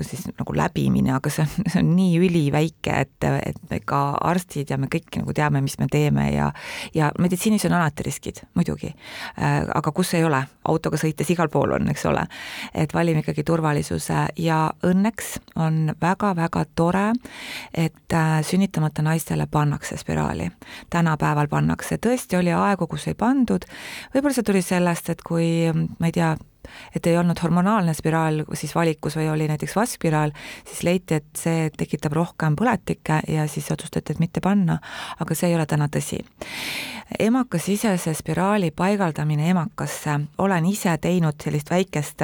siis 0.02 0.26
nagu 0.32 0.56
läbimine, 0.58 1.14
aga 1.14 1.30
see 1.34 1.46
on, 1.46 1.54
see 1.72 1.84
on 1.84 1.94
nii 2.00 2.18
üliväike, 2.26 2.98
et, 3.06 3.30
et 3.30 3.78
ega 3.80 4.02
arstid 4.32 4.74
ja 4.74 4.80
me 4.82 4.90
kõik 4.90 5.22
nagu 5.22 5.38
teame, 5.38 5.62
mis 5.66 5.78
me 5.78 5.90
teeme 5.92 6.32
ja 6.34 6.50
ja 6.96 7.12
meditsiinis 7.20 7.66
on 7.70 7.78
alati 7.78 8.04
riskid, 8.04 8.42
muidugi. 8.58 8.90
Äh, 9.38 9.62
aga 9.76 9.94
kus 9.96 10.14
ei 10.18 10.26
ole, 10.26 10.42
autoga 10.70 10.98
sõites 10.98 11.30
igal 11.30 11.50
pool 11.54 11.78
on, 11.78 11.90
eks 11.94 12.06
ole. 12.10 12.26
et 12.74 12.94
valime 12.94 13.22
ikkagi 13.24 13.44
turvalisuse 13.46 14.26
ja 14.38 14.60
õnneks 14.86 15.38
on 15.60 15.94
väga-väga 16.02 16.66
tore, 16.76 17.14
et 17.74 18.14
äh, 18.14 18.40
sünnitamata 18.46 19.04
naistele 19.06 19.48
pannakse 19.52 19.98
spiraali. 19.98 20.50
tänapäeval 20.90 21.48
pannakse, 21.48 21.98
tõesti 21.98 22.40
oli 22.40 22.54
aegu, 22.56 22.88
kus 22.88 23.08
ei 23.08 23.18
pandud, 23.18 23.66
võib-olla 24.14 24.36
see 24.36 24.48
tuli 24.48 24.62
sellest, 24.62 25.10
et 25.10 25.24
kui 25.26 25.50
ma 25.74 26.10
ei 26.10 26.16
tea, 26.16 26.36
et 26.96 27.08
ei 27.08 27.18
olnud 27.18 27.40
hormonaalne 27.44 27.94
spiraal 27.94 28.44
siis 28.54 28.76
valikus 28.76 29.18
või 29.18 29.30
oli 29.32 29.48
näiteks 29.50 29.76
vaskspiraal, 29.76 30.32
siis 30.68 30.84
leiti, 30.84 31.20
et 31.20 31.28
see 31.38 31.70
tekitab 31.78 32.14
rohkem 32.18 32.56
põletikke 32.60 33.22
ja 33.28 33.48
siis 33.48 33.72
otsustati, 33.72 34.14
et 34.14 34.20
mitte 34.20 34.42
panna, 34.44 34.80
aga 35.20 35.36
see 35.36 35.50
ei 35.50 35.56
ole 35.56 35.66
täna 35.66 35.90
tõsi. 35.92 36.20
emakasisese 37.20 38.14
spiraali 38.14 38.72
paigaldamine 38.72 39.50
emakasse, 39.50 40.20
olen 40.38 40.66
ise 40.66 40.98
teinud 40.98 41.42
sellist 41.44 41.70
väikest 41.70 42.22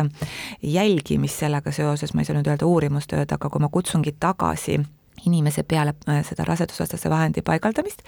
jälgimist 0.61 1.39
sellega 1.39 1.71
seoses, 1.71 2.13
ma 2.13 2.21
ei 2.21 2.25
saa 2.25 2.35
nüüd 2.37 2.47
öelda 2.47 2.65
uurimustööd, 2.65 3.31
aga 3.31 3.49
kui 3.49 3.61
ma 3.61 3.69
kutsungi 3.69 4.15
tagasi 4.19 4.79
inimese 5.25 5.63
peale 5.63 5.95
äh, 6.09 6.21
seda 6.25 6.45
rasedusvastase 6.45 7.09
vahendi 7.09 7.41
paigaldamist, 7.41 8.03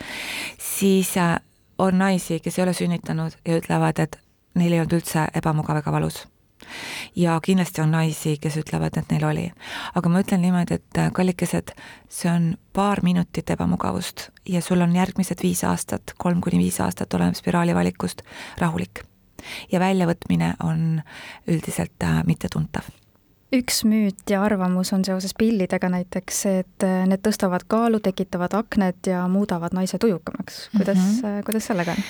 siis 0.60 1.18
äh, 1.18 1.40
on 1.78 1.98
naisi, 1.98 2.40
kes 2.40 2.60
ei 2.60 2.64
ole 2.64 2.74
sünnitanud 2.74 3.38
ja 3.46 3.58
ütlevad, 3.58 4.00
et 4.00 4.20
neil 4.58 4.74
ei 4.74 4.82
olnud 4.82 4.98
üldse 5.00 5.28
ebamugav 5.38 5.82
ega 5.82 5.94
valus. 5.94 6.26
ja 7.16 7.40
kindlasti 7.44 7.82
on 7.82 7.92
naisi, 7.94 8.38
kes 8.42 8.58
ütlevad, 8.58 8.98
et 8.98 9.12
neil 9.12 9.26
oli. 9.26 9.46
aga 9.96 10.10
ma 10.10 10.22
ütlen 10.26 10.42
niimoodi, 10.42 10.80
et 10.82 11.02
äh, 11.02 11.12
kallikesed, 11.14 11.74
see 12.10 12.32
on 12.32 12.54
paar 12.74 13.04
minutit 13.04 13.50
ebamugavust 13.50 14.30
ja 14.50 14.62
sul 14.62 14.82
on 14.82 14.96
järgmised 14.96 15.44
viis 15.44 15.64
aastat, 15.64 16.14
kolm 16.18 16.42
kuni 16.42 16.58
viis 16.64 16.82
aastat 16.82 17.14
oleneb 17.14 17.38
spiraali 17.38 17.76
valikust, 17.76 18.22
rahulik. 18.58 19.04
ja 19.72 19.80
väljavõtmine 19.80 20.56
on 20.64 21.02
üldiselt 21.48 22.04
äh, 22.04 22.24
mittetuntav 22.26 22.90
üks 23.56 23.84
müüt 23.88 24.28
ja 24.30 24.42
arvamus 24.44 24.92
on 24.96 25.06
seoses 25.08 25.34
pillidega 25.38 25.90
näiteks 25.92 26.42
et 26.52 26.86
äh, 26.86 27.04
need 27.10 27.24
tõstavad 27.26 27.68
kaalu, 27.72 28.02
tekitavad 28.04 28.56
akned 28.58 29.08
ja 29.08 29.24
muudavad 29.32 29.76
naise 29.78 30.00
tujukamaks. 30.02 30.70
kuidas 30.76 30.98
mm, 30.98 31.22
-hmm. 31.22 31.46
kuidas 31.46 31.68
sellega 31.72 31.96
on? 31.96 32.04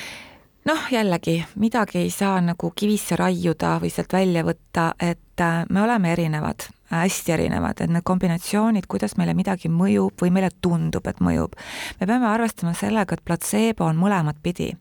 Noh, 0.67 0.87
jällegi, 0.91 1.45
midagi 1.55 1.97
ei 1.97 2.09
saa 2.11 2.41
nagu 2.43 2.71
kivisse 2.75 3.15
raiuda 3.15 3.77
või 3.81 3.91
sealt 3.93 4.13
välja 4.13 4.43
võtta, 4.47 4.89
et 4.99 5.43
äh, 5.43 5.63
me 5.69 5.81
oleme 5.81 6.11
erinevad 6.11 6.67
hästi 6.89 7.33
erinevad, 7.35 7.81
et 7.81 7.91
need 7.91 8.05
kombinatsioonid, 8.07 8.87
kuidas 8.87 9.17
meile 9.19 9.33
midagi 9.37 9.69
mõjub 9.71 10.15
või 10.21 10.31
meile 10.33 10.49
tundub, 10.61 11.07
et 11.07 11.19
mõjub. 11.23 11.55
me 11.99 12.07
peame 12.07 12.27
arvestama 12.27 12.73
sellega, 12.73 13.17
et 13.17 13.25
platseebo 13.25 13.85
on 13.85 13.97
mõlemat 13.97 14.37
pidi. 14.43 14.71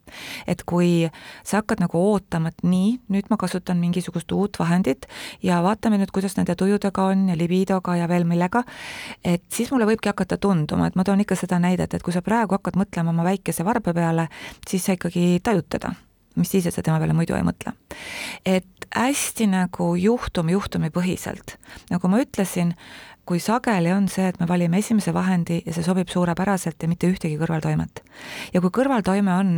et 0.47 0.63
kui 0.63 1.11
sa 1.45 1.57
hakkad 1.61 1.81
nagu 1.81 1.99
ootama, 1.99 2.49
et 2.49 2.63
nii, 2.63 3.01
nüüd 3.09 3.31
ma 3.31 3.37
kasutan 3.37 3.79
mingisugust 3.79 4.33
uut 4.33 4.59
vahendit 4.59 5.07
ja 5.43 5.63
vaatame 5.63 5.99
nüüd, 5.99 6.11
kuidas 6.13 6.37
nende 6.37 6.55
tujudega 6.55 7.03
on 7.03 7.29
ja 7.29 7.37
libidoga 7.37 7.97
ja 7.97 8.09
veel 8.09 8.25
millega, 8.25 8.63
et 9.25 9.43
siis 9.49 9.71
mulle 9.71 9.87
võibki 9.87 10.09
hakata 10.09 10.39
tunduma, 10.39 10.87
et 10.87 10.97
ma 10.97 11.05
toon 11.05 11.21
ikka 11.21 11.35
seda 11.35 11.59
näidet, 11.59 11.95
et 11.95 12.03
kui 12.03 12.13
sa 12.13 12.23
praegu 12.23 12.55
hakkad 12.55 12.77
mõtlema 12.77 13.11
oma 13.11 13.25
väikese 13.25 13.65
varba 13.65 13.95
peale, 13.95 14.29
siis 14.69 14.85
sa 14.85 14.93
ikkagi 14.93 15.41
tajud 15.43 15.67
teda 15.69 15.95
mis 16.37 16.51
siis, 16.51 16.67
et 16.67 16.75
sa 16.75 16.83
tema 16.85 16.99
peale 17.01 17.17
muidu 17.17 17.35
ei 17.37 17.45
mõtle. 17.47 17.73
et 18.45 18.76
hästi 18.97 19.47
nagu 19.53 19.95
juhtum 20.01 20.49
juhtumipõhiselt, 20.53 21.57
nagu 21.91 22.09
ma 22.09 22.23
ütlesin, 22.23 22.73
kui 23.27 23.41
sageli 23.43 23.91
on 23.93 24.07
see, 24.09 24.29
et 24.31 24.39
me 24.41 24.47
valime 24.49 24.79
esimese 24.79 25.13
vahendi 25.15 25.59
ja 25.67 25.75
see 25.75 25.85
sobib 25.85 26.11
suurepäraselt 26.13 26.83
ja 26.83 26.89
mitte 26.89 27.11
ühtegi 27.11 27.39
kõrvaltoimet. 27.41 28.03
ja 28.55 28.61
kui 28.63 28.71
kõrvaltoime 28.71 29.33
on, 29.35 29.53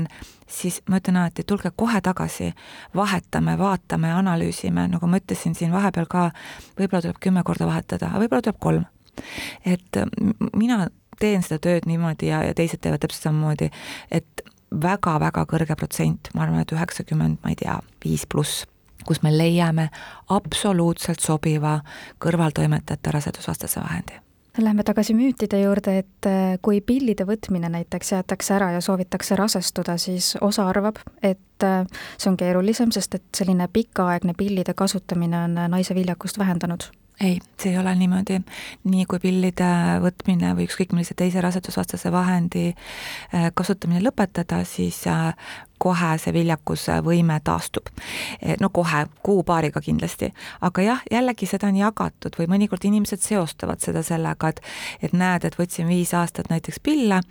siis 0.48 0.80
ma 0.88 1.02
ütlen 1.02 1.20
alati, 1.20 1.44
tulge 1.44 1.70
kohe 1.76 2.00
tagasi, 2.00 2.54
vahetame, 2.96 3.58
vaatame, 3.60 4.12
analüüsime, 4.12 4.88
nagu 4.88 5.06
ma 5.06 5.20
ütlesin 5.20 5.54
siin 5.54 5.72
vahepeal 5.72 6.08
ka, 6.08 6.30
võib-olla 6.80 7.04
tuleb 7.04 7.20
kümme 7.20 7.44
korda 7.44 7.68
vahetada, 7.68 8.08
aga 8.08 8.24
võib-olla 8.24 8.46
tuleb 8.48 8.60
kolm. 8.60 8.86
et 9.66 10.00
mina 10.54 10.88
teen 11.20 11.42
seda 11.42 11.58
tööd 11.58 11.86
niimoodi 11.90 12.30
ja, 12.30 12.44
ja 12.46 12.54
teised 12.54 12.80
teevad 12.80 13.02
täpselt 13.02 13.28
samamoodi, 13.28 13.70
et 14.10 14.42
väga-väga 14.70 15.44
kõrge 15.50 15.76
protsent, 15.76 16.30
ma 16.34 16.46
arvan, 16.46 16.62
et 16.62 16.72
üheksakümmend, 16.72 17.42
ma 17.42 17.52
ei 17.52 17.58
tea, 17.58 17.80
viis 18.04 18.24
pluss 18.26 18.64
kus 19.08 19.22
me 19.24 19.32
leiame 19.32 19.88
absoluutselt 20.36 21.24
sobiva 21.24 21.78
kõrvaltoimetajate 22.24 23.14
rasedusvastase 23.14 23.80
vahendi. 23.80 24.20
Lähme 24.58 24.82
tagasi 24.82 25.14
müütide 25.14 25.60
juurde, 25.62 26.00
et 26.02 26.26
äh, 26.26 26.56
kui 26.62 26.80
pillide 26.82 27.22
võtmine 27.28 27.70
näiteks 27.70 28.12
jäetakse 28.12 28.56
ära 28.56 28.72
ja 28.74 28.80
soovitakse 28.82 29.36
rasestuda, 29.38 29.94
siis 30.02 30.32
osa 30.42 30.66
arvab, 30.66 30.98
et 31.22 31.66
äh, 31.66 31.84
see 32.18 32.32
on 32.32 32.38
keerulisem, 32.40 32.90
sest 32.92 33.14
et 33.20 33.28
selline 33.38 33.68
pikaaegne 33.72 34.34
pillide 34.38 34.74
kasutamine 34.74 35.44
on 35.46 35.60
naise 35.70 35.94
viljakust 35.94 36.42
vähendanud 36.42 36.90
ei, 37.20 37.38
see 37.60 37.72
ei 37.72 37.78
ole 37.78 37.94
niimoodi. 37.94 38.40
nii 38.84 39.04
kui 39.10 39.18
pillide 39.22 39.68
võtmine 40.02 40.54
või 40.56 40.68
ükskõik 40.68 40.92
millise 40.94 41.14
teise 41.18 41.40
rasedusvastase 41.42 42.12
vahendi 42.12 42.68
äh, 42.70 43.48
kasutamine 43.54 44.02
lõpetada, 44.04 44.62
siis 44.64 45.00
äh, 45.10 45.34
kohe 45.78 46.14
see 46.18 46.32
viljakuse 46.34 46.98
võime 47.06 47.38
taastub. 47.44 47.86
No 48.60 48.70
kohe, 48.74 49.04
kuu-paariga 49.22 49.80
kindlasti. 49.80 50.32
aga 50.60 50.82
jah, 50.82 51.04
jällegi 51.10 51.46
seda 51.46 51.70
on 51.70 51.78
jagatud 51.78 52.38
või 52.38 52.48
mõnikord 52.50 52.84
inimesed 52.84 53.22
seostavad 53.22 53.80
seda 53.80 54.02
sellega, 54.02 54.48
et 54.48 54.60
et 55.02 55.12
näed, 55.12 55.44
et 55.44 55.58
võtsin 55.58 55.86
viis 55.88 56.14
aastat 56.14 56.50
näiteks 56.50 56.80
pille 56.82 57.22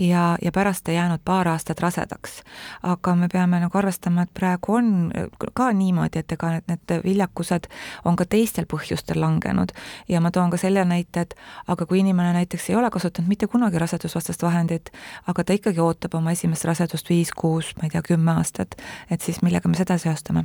ja, 0.00 0.38
ja 0.42 0.52
pärast 0.52 0.88
ei 0.88 0.94
jäänud 0.94 1.20
paar 1.24 1.48
aastat 1.48 1.80
rasedaks. 1.80 2.42
aga 2.82 3.14
me 3.14 3.28
peame 3.32 3.60
nagu 3.60 3.78
arvestama, 3.78 4.22
et 4.22 4.30
praegu 4.34 4.74
on 4.74 5.12
ka 5.54 5.72
niimoodi, 5.72 6.18
et 6.18 6.32
ega 6.32 6.50
need, 6.68 6.94
viljakused 7.04 7.68
on 8.04 8.16
ka 8.16 8.24
teistel 8.24 8.66
põhjustel 8.70 9.20
langenud 9.20 9.74
ja 10.08 10.20
ma 10.20 10.30
toon 10.30 10.50
ka 10.50 10.56
selle 10.56 10.84
näite, 10.84 11.20
et 11.20 11.34
aga 11.68 11.86
kui 11.86 12.00
inimene 12.00 12.32
näiteks 12.32 12.70
ei 12.70 12.76
ole 12.76 12.90
kasutanud 12.90 13.28
mitte 13.28 13.46
kunagi 13.46 13.78
rasedusvastast 13.78 14.42
vahendit, 14.42 14.90
aga 15.26 15.44
ta 15.44 15.52
ikkagi 15.52 15.80
ootab 15.80 16.14
oma 16.14 16.32
esimest 16.32 16.64
rasedust 16.64 17.10
viis, 17.10 17.32
kuus, 17.36 17.74
ma 17.76 17.88
ei 17.88 17.90
tea, 17.90 18.02
kümme 18.02 18.32
aastat, 18.32 18.74
et 19.10 19.20
siis 19.20 19.42
millega 19.42 19.68
me 19.68 19.76
seda 19.76 19.98
seostame? 19.98 20.44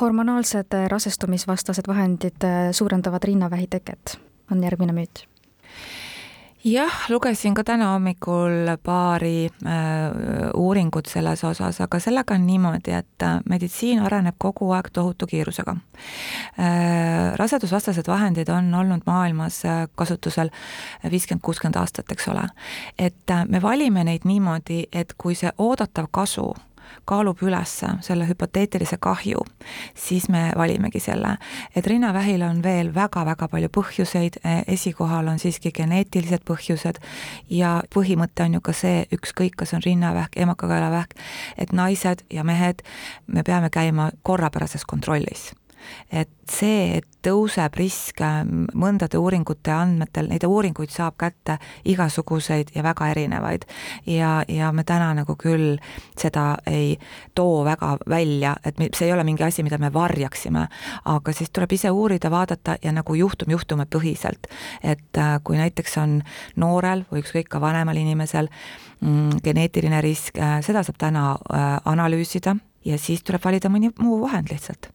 hormonaalsed 0.00 0.76
rasestumisvastased 0.88 1.88
vahendid 1.88 2.46
suurendavad 2.72 3.24
rinnavähi 3.26 3.66
teket, 3.66 4.20
on 4.52 4.62
järgmine 4.62 4.94
müüt 4.94 5.29
jah, 6.64 6.92
lugesin 7.08 7.54
ka 7.54 7.64
täna 7.64 7.92
hommikul 7.92 8.68
paari 8.84 9.48
äh, 9.66 9.72
uuringut 10.56 11.06
selles 11.08 11.44
osas, 11.44 11.80
aga 11.80 12.00
sellega 12.00 12.34
on 12.34 12.46
niimoodi, 12.46 12.92
et 12.92 13.24
äh, 13.24 13.38
meditsiin 13.48 14.02
areneb 14.04 14.36
kogu 14.38 14.70
aeg 14.76 14.90
tohutu 14.92 15.26
kiirusega 15.26 15.76
äh,. 16.60 17.36
rasedusvastased 17.40 18.08
vahendid 18.08 18.48
on 18.48 18.74
olnud 18.74 19.06
maailmas 19.06 19.64
äh, 19.64 19.86
kasutusel 19.94 20.50
viiskümmend, 21.10 21.42
kuuskümmend 21.42 21.80
aastat, 21.80 22.12
eks 22.12 22.28
ole. 22.28 22.48
et 22.98 23.30
äh, 23.30 23.46
me 23.48 23.62
valime 23.62 24.04
neid 24.04 24.28
niimoodi, 24.28 24.84
et 24.92 25.14
kui 25.18 25.34
see 25.34 25.52
oodatav 25.58 26.10
kasu 26.10 26.52
kaalub 27.04 27.42
üles 27.42 27.72
selle 28.00 28.26
hüpoteetilise 28.28 28.96
kahju, 29.00 29.44
siis 29.94 30.28
me 30.28 30.50
valimegi 30.56 31.00
selle. 31.00 31.36
et 31.76 31.86
rinnavähil 31.86 32.42
on 32.42 32.62
veel 32.62 32.94
väga-väga 32.94 33.48
palju 33.48 33.68
põhjuseid, 33.68 34.40
esikohal 34.66 35.28
on 35.28 35.38
siiski 35.38 35.72
geneetilised 35.72 36.44
põhjused 36.44 37.00
ja 37.50 37.82
põhimõte 37.94 38.44
on 38.44 38.54
ju 38.54 38.60
ka 38.60 38.72
see, 38.72 39.06
ükskõik, 39.12 39.56
kas 39.56 39.74
on 39.74 39.82
rinnavähk, 39.86 40.36
emakakaelavähk, 40.36 41.16
et 41.58 41.72
naised 41.72 42.24
ja 42.30 42.44
mehed, 42.44 42.82
me 43.26 43.42
peame 43.42 43.70
käima 43.70 44.10
korrapärases 44.22 44.84
kontrollis 44.84 45.50
et 46.12 46.30
see, 46.50 46.98
et 46.98 47.06
tõuseb 47.24 47.74
risk 47.76 48.22
mõndade 48.78 49.18
uuringute 49.20 49.72
andmetel, 49.74 50.28
neid 50.30 50.44
uuringuid 50.46 50.92
saab 50.92 51.16
kätte 51.20 51.58
igasuguseid 51.88 52.72
ja 52.74 52.82
väga 52.82 53.10
erinevaid. 53.12 53.66
ja, 54.06 54.44
ja 54.48 54.72
me 54.72 54.84
täna 54.84 55.12
nagu 55.14 55.36
küll 55.36 55.78
seda 56.18 56.56
ei 56.66 56.98
too 57.34 57.64
väga 57.64 57.96
välja, 58.08 58.56
et 58.64 58.80
see 58.96 59.06
ei 59.08 59.12
ole 59.12 59.24
mingi 59.24 59.44
asi, 59.44 59.62
mida 59.62 59.78
me 59.78 59.92
varjaksime, 59.92 60.66
aga 61.04 61.32
siis 61.32 61.50
tuleb 61.50 61.72
ise 61.72 61.90
uurida, 61.90 62.30
vaadata 62.30 62.76
ja 62.82 62.92
nagu 62.92 63.14
juhtum 63.14 63.50
juhtumipõhiselt. 63.50 64.46
et 64.82 65.18
äh, 65.18 65.40
kui 65.44 65.56
näiteks 65.56 65.98
on 65.98 66.22
noorel 66.56 67.04
või 67.12 67.24
ükskõik 67.24 67.48
ka 67.48 67.60
vanemal 67.60 67.96
inimesel 67.96 68.48
mm, 69.00 69.42
geneetiline 69.44 70.00
risk, 70.00 70.38
äh, 70.38 70.60
seda 70.64 70.82
saab 70.82 70.98
täna 70.98 71.26
äh, 71.36 71.80
analüüsida 71.84 72.56
ja 72.84 72.98
siis 72.98 73.22
tuleb 73.22 73.44
valida 73.44 73.68
mõni 73.68 73.92
muu 73.98 74.20
vahend 74.24 74.50
lihtsalt 74.50 74.90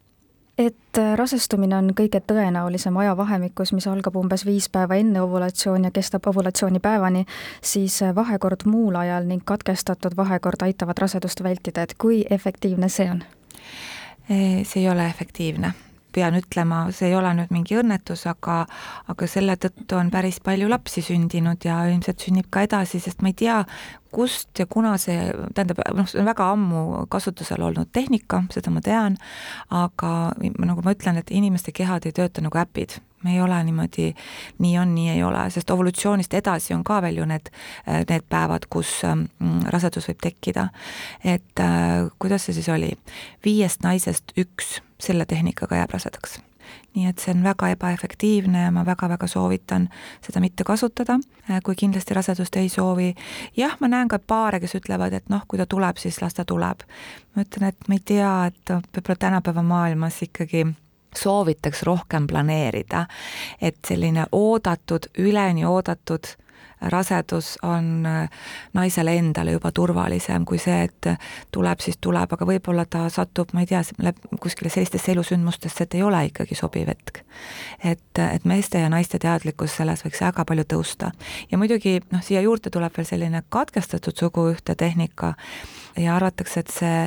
et 0.57 0.97
äh, 0.97 1.13
rasestumine 1.15 1.77
on 1.77 1.91
kõige 1.97 2.21
tõenäolisem 2.27 2.97
ajavahemikus, 2.97 3.73
mis 3.73 3.87
algab 3.87 4.15
umbes 4.15 4.45
viis 4.45 4.69
päeva 4.69 4.95
enne 4.95 5.21
ovulatsiooni 5.21 5.87
ja 5.87 5.91
kestab 5.91 6.27
ovulatsioonipäevani, 6.27 7.25
siis 7.61 8.01
äh, 8.03 8.15
vahekord 8.15 8.65
muul 8.65 8.95
ajal 8.95 9.27
ning 9.27 9.43
katkestatud 9.45 10.17
vahekord 10.17 10.61
aitavad 10.61 11.01
rasedust 11.01 11.43
vältida, 11.43 11.83
et 11.83 11.97
kui 11.97 12.25
efektiivne 12.29 12.89
see 12.89 13.11
on? 13.11 13.23
see 14.27 14.81
ei 14.81 14.89
ole 14.89 15.05
efektiivne 15.05 15.73
pean 16.15 16.37
ütlema, 16.39 16.85
see 16.95 17.11
ei 17.11 17.17
ole 17.19 17.33
nüüd 17.37 17.51
mingi 17.53 17.77
õnnetus, 17.81 18.25
aga 18.31 18.63
aga 19.11 19.29
selle 19.29 19.57
tõttu 19.61 19.99
on 19.99 20.11
päris 20.13 20.39
palju 20.43 20.69
lapsi 20.71 21.03
sündinud 21.05 21.67
ja 21.67 21.83
ilmselt 21.91 22.23
sünnib 22.25 22.49
ka 22.53 22.65
edasi, 22.65 23.01
sest 23.03 23.23
ma 23.25 23.31
ei 23.33 23.37
tea, 23.43 23.61
kust 24.15 24.59
ja 24.59 24.65
kuna 24.69 24.95
see, 25.01 25.17
tähendab, 25.55 25.81
noh, 25.97 26.07
see 26.07 26.21
on 26.21 26.29
väga 26.29 26.47
ammu 26.53 26.83
kasutusel 27.11 27.65
olnud 27.67 27.91
tehnika, 27.95 28.45
seda 28.53 28.71
ma 28.71 28.83
tean, 28.85 29.17
aga 29.75 30.13
nagu 30.39 30.85
ma 30.85 30.95
ütlen, 30.95 31.19
et 31.19 31.33
inimeste 31.35 31.75
kehad 31.75 32.07
ei 32.07 32.15
tööta 32.15 32.43
nagu 32.45 32.61
äpid. 32.61 32.99
Me 33.25 33.33
ei 33.33 33.41
ole 33.41 33.57
niimoodi, 33.65 34.11
nii 34.61 34.75
on, 34.77 34.91
nii 34.93 35.15
ei 35.15 35.23
ole, 35.25 35.47
sest 35.49 35.71
evolutsioonist 35.73 36.33
edasi 36.37 36.75
on 36.75 36.83
ka 36.85 36.99
veel 37.01 37.23
ju 37.23 37.25
need, 37.25 37.49
need 37.87 38.27
päevad, 38.29 38.69
kus 38.69 38.99
mm, 39.07 39.65
rasedus 39.73 40.11
võib 40.11 40.21
tekkida. 40.27 40.67
et 41.23 41.63
äh, 41.63 42.05
kuidas 42.21 42.45
see 42.45 42.59
siis 42.59 42.69
oli, 42.69 42.91
viiest 43.43 43.81
naisest 43.81 44.35
üks 44.37 44.77
selle 44.99 45.25
tehnikaga 45.25 45.81
jääb 45.81 45.97
rasedaks 45.97 46.39
nii 46.95 47.09
et 47.09 47.19
see 47.21 47.33
on 47.35 47.43
väga 47.43 47.69
ebaefektiivne 47.75 48.63
ja 48.63 48.71
ma 48.73 48.85
väga-väga 48.87 49.27
soovitan 49.27 49.89
seda 50.25 50.41
mitte 50.41 50.63
kasutada, 50.63 51.17
äh, 51.49 51.59
kui 51.63 51.75
kindlasti 51.75 52.13
rasedust 52.13 52.55
ei 52.55 52.69
soovi. 52.69 53.13
jah, 53.57 53.75
ma 53.79 53.87
näen 53.87 54.07
ka 54.07 54.19
paare, 54.19 54.59
kes 54.59 54.77
ütlevad, 54.79 55.13
et 55.13 55.29
noh, 55.29 55.43
kui 55.47 55.59
ta 55.59 55.65
tuleb, 55.65 55.97
siis 56.01 56.21
las 56.21 56.33
ta 56.33 56.45
tuleb. 56.45 56.87
ma 57.35 57.43
ütlen, 57.43 57.69
et 57.69 57.87
ma 57.87 57.99
ei 57.99 58.01
tea, 58.05 58.33
et 58.45 58.73
võib-olla 58.95 59.19
tänapäeva 59.19 59.63
maailmas 59.63 60.21
ikkagi 60.21 60.65
soovitaks 61.15 61.83
rohkem 61.83 62.27
planeerida, 62.27 63.05
et 63.61 63.77
selline 63.87 64.25
oodatud, 64.31 65.07
üleni 65.17 65.65
oodatud 65.65 66.35
rasedus 66.81 67.57
on 67.63 68.05
äh, 68.05 68.29
naisele 68.73 69.15
endale 69.17 69.55
juba 69.55 69.71
turvalisem 69.71 70.45
kui 70.45 70.59
see, 70.61 70.83
et 70.83 71.09
tuleb, 71.51 71.79
siis 71.83 71.97
tuleb, 72.01 72.33
aga 72.33 72.47
võib-olla 72.47 72.85
ta 72.89 73.05
satub, 73.09 73.53
ma 73.53 73.63
ei 73.63 73.69
tea, 73.69 73.81
kuskile 74.41 74.69
sellistesse 74.69 75.11
elusündmustesse, 75.15 75.83
et 75.83 75.97
ei 75.97 76.03
ole 76.03 76.25
ikkagi 76.29 76.55
sobiv 76.55 76.91
hetk. 76.91 77.23
et, 77.83 78.19
et 78.19 78.45
meeste 78.45 78.79
ja 78.79 78.89
naiste 78.89 79.19
teadlikkus 79.19 79.75
selles 79.75 80.05
võiks 80.05 80.21
väga 80.21 80.45
palju 80.45 80.67
tõusta. 80.73 81.11
ja 81.51 81.57
muidugi 81.57 81.99
noh, 82.11 82.23
siia 82.23 82.41
juurde 82.41 82.69
tuleb 82.69 82.97
veel 82.97 83.07
selline 83.07 83.43
katkestatud 83.49 84.17
suguühte 84.17 84.75
tehnika 84.75 85.33
ja 85.97 86.15
arvatakse, 86.15 86.65
et 86.65 86.73
see, 86.73 87.01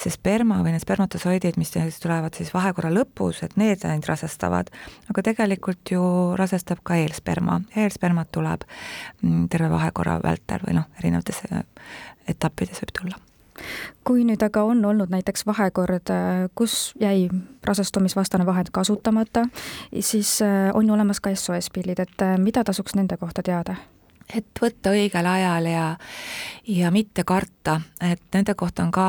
see 0.00 0.12
sperma 0.12 0.60
või 0.64 0.74
need 0.74 0.84
spermatosoidid, 0.84 1.58
mis 1.60 1.72
tulevad 2.02 2.36
siis 2.36 2.52
vahekorra 2.54 2.92
lõpus, 2.92 3.42
et 3.46 3.56
need 3.60 3.84
ainult 3.88 4.08
rasestavad, 4.10 4.70
aga 5.10 5.26
tegelikult 5.30 5.94
ju 5.94 6.04
rasestab 6.38 6.84
ka 6.84 6.98
eelsperma, 7.00 7.60
eelspermat 7.76 8.32
tuleb 8.34 8.64
Mm, 9.22 9.48
terve 9.48 9.70
vahekorra 9.70 10.18
vältel 10.22 10.60
või 10.66 10.74
noh, 10.76 10.88
erinevates 10.98 11.44
äh, 11.48 11.62
etappides 12.28 12.82
võib 12.82 12.92
tulla. 12.98 13.20
Kui 14.04 14.24
nüüd 14.26 14.42
aga 14.42 14.64
on 14.66 14.82
olnud 14.84 15.12
näiteks 15.14 15.46
vahekord, 15.46 16.10
äh, 16.12 16.44
kus 16.54 16.92
jäi 17.00 17.28
rasestumisvastane 17.64 18.46
vahend 18.46 18.72
kasutamata, 18.74 19.46
siis 20.00 20.36
äh, 20.42 20.70
on 20.74 20.88
ju 20.88 20.96
olemas 20.96 21.22
ka 21.24 21.32
SOS-pillid, 21.34 22.02
et 22.04 22.26
mida 22.38 22.64
tasuks 22.64 22.98
nende 22.98 23.16
kohta 23.16 23.42
teada? 23.42 23.78
Et 24.32 24.60
võtta 24.60 24.92
õigel 24.94 25.26
ajal 25.28 25.66
ja, 25.68 25.84
ja 26.70 26.90
mitte 26.94 27.24
karta, 27.28 27.76
et 28.00 28.22
nende 28.32 28.54
kohta 28.56 28.84
on 28.86 28.92
ka 28.94 29.06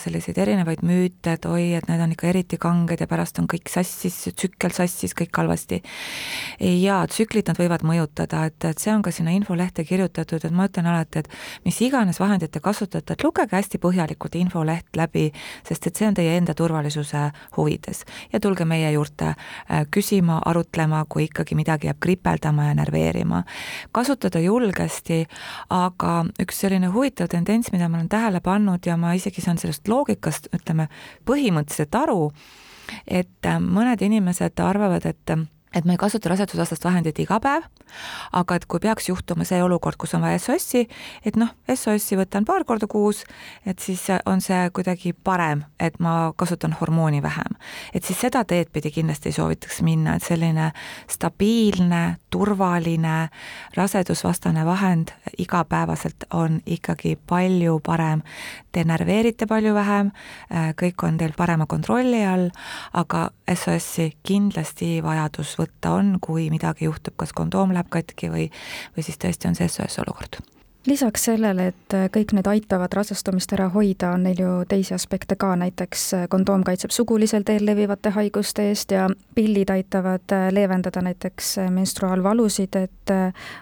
selliseid 0.00 0.38
erinevaid 0.40 0.80
müüte, 0.86 1.34
et 1.36 1.44
oi, 1.48 1.74
et 1.76 1.88
need 1.90 2.00
on 2.00 2.14
ikka 2.14 2.30
eriti 2.30 2.58
kanged 2.60 3.00
ja 3.00 3.08
pärast 3.10 3.38
on 3.42 3.48
kõik 3.50 3.68
sassis, 3.70 4.16
tsükkel 4.32 4.72
sassis, 4.74 5.12
kõik 5.16 5.36
halvasti. 5.36 5.82
ja 6.60 7.02
tsüklid 7.10 7.50
nad 7.50 7.60
võivad 7.60 7.84
mõjutada, 7.84 8.46
et, 8.48 8.58
et 8.64 8.80
see 8.80 8.94
on 8.94 9.04
ka 9.04 9.12
sinna 9.12 9.34
infolehte 9.36 9.84
kirjutatud, 9.84 10.44
et 10.44 10.54
ma 10.54 10.68
ütlen 10.70 10.88
alati, 10.88 11.24
et 11.24 11.28
mis 11.66 11.80
iganes 11.84 12.20
vahendit 12.20 12.54
te 12.54 12.64
kasutate, 12.64 13.12
et 13.12 13.24
lugege 13.24 13.56
hästi 13.56 13.78
põhjalikult 13.82 14.38
infoleht 14.40 14.96
läbi, 14.96 15.28
sest 15.68 15.90
et 15.90 16.00
see 16.00 16.08
on 16.08 16.16
teie 16.16 16.38
enda 16.38 16.54
turvalisuse 16.56 17.28
huvides. 17.58 18.04
ja 18.32 18.40
tulge 18.40 18.64
meie 18.64 18.90
juurde 18.96 19.34
äh, 19.34 19.84
küsima, 19.90 20.40
arutlema, 20.44 21.04
kui 21.08 21.28
ikkagi 21.28 21.54
midagi 21.54 21.86
jääb 21.86 22.00
kripeldama 22.00 22.70
ja 22.72 22.74
närveerima. 22.80 23.44
kasutada 23.92 24.40
ju 24.40 24.53
julgesti, 24.54 25.24
aga 25.74 26.24
üks 26.42 26.60
selline 26.64 26.90
huvitav 26.94 27.30
tendents, 27.32 27.72
mida 27.74 27.88
ma 27.88 27.98
olen 27.98 28.10
tähele 28.12 28.40
pannud 28.44 28.86
ja 28.86 28.96
ma 29.00 29.14
isegi 29.18 29.42
saan 29.44 29.58
sellest 29.58 29.88
loogikast, 29.90 30.48
ütleme, 30.54 30.88
põhimõtteliselt 31.26 31.98
aru, 31.98 32.30
et 33.06 33.50
mõned 33.60 34.02
inimesed 34.04 34.60
arvavad, 34.62 35.06
et 35.06 35.36
et 35.74 35.84
me 35.84 35.94
ei 35.94 36.00
kasuta 36.00 36.30
rasedusvastast 36.32 36.84
vahendit 36.84 37.18
iga 37.18 37.40
päev, 37.42 37.66
aga 38.32 38.58
et 38.58 38.66
kui 38.70 38.80
peaks 38.82 39.08
juhtuma 39.08 39.44
see 39.46 39.62
olukord, 39.62 39.98
kus 40.00 40.14
on 40.16 40.24
vaja 40.24 40.38
SOS-i, 40.38 40.84
et 41.26 41.36
noh, 41.40 41.50
SOS-i 41.68 42.18
võtan 42.18 42.46
paar 42.48 42.64
korda 42.64 42.88
kuus, 42.90 43.24
et 43.66 43.78
siis 43.82 44.02
on 44.26 44.42
see 44.44 44.68
kuidagi 44.74 45.14
parem, 45.14 45.64
et 45.80 45.98
ma 46.02 46.32
kasutan 46.36 46.76
hormooni 46.80 47.22
vähem. 47.22 47.58
et 47.94 48.04
siis 48.04 48.20
seda 48.20 48.44
teed 48.44 48.70
pidi 48.72 48.90
kindlasti 48.90 49.28
ei 49.28 49.32
soovitaks 49.32 49.82
minna, 49.82 50.16
et 50.16 50.22
selline 50.22 50.70
stabiilne, 51.10 52.16
turvaline 52.30 53.28
rasedusvastane 53.76 54.64
vahend 54.66 55.12
igapäevaselt 55.38 56.24
on 56.32 56.60
ikkagi 56.66 57.16
palju 57.26 57.80
parem. 57.86 58.22
Te 58.72 58.84
närveerite 58.84 59.46
palju 59.46 59.74
vähem, 59.74 60.10
kõik 60.80 61.06
on 61.06 61.18
teil 61.18 61.32
parema 61.36 61.66
kontrolli 61.66 62.24
all, 62.26 62.50
aga 62.92 63.28
SOS-i 63.54 64.10
kindlasti 64.26 64.98
vajadus 65.02 65.54
võtta 65.58 65.63
on, 65.86 66.16
kui 66.20 66.48
midagi 66.50 66.88
juhtub, 66.88 67.16
kas 67.16 67.32
kondoom 67.32 67.74
läheb 67.74 67.88
katki 67.92 68.30
või, 68.32 68.48
või 68.96 69.06
siis 69.06 69.20
tõesti 69.20 69.48
on 69.48 69.56
see 69.58 69.68
SOS 69.68 70.00
olukord. 70.04 70.40
Lisaks 70.84 71.22
sellele, 71.30 71.70
et 71.72 71.94
kõik 72.12 72.34
need 72.36 72.48
aitavad 72.50 72.92
rasestumist 72.92 73.52
ära 73.56 73.70
hoida, 73.72 74.10
on 74.12 74.26
neil 74.26 74.42
ju 74.42 74.50
teisi 74.68 74.92
aspekte 74.92 75.36
ka, 75.40 75.54
näiteks 75.56 76.02
kondoom 76.28 76.64
kaitseb 76.66 76.92
sugulisel 76.92 77.46
teel 77.48 77.64
levivate 77.64 78.12
haiguste 78.12 78.68
eest 78.68 78.92
ja 78.92 79.06
pillid 79.34 79.72
aitavad 79.72 80.36
leevendada 80.52 81.00
näiteks 81.06 81.54
menstruaalvalusid, 81.72 82.76
et 82.76 83.14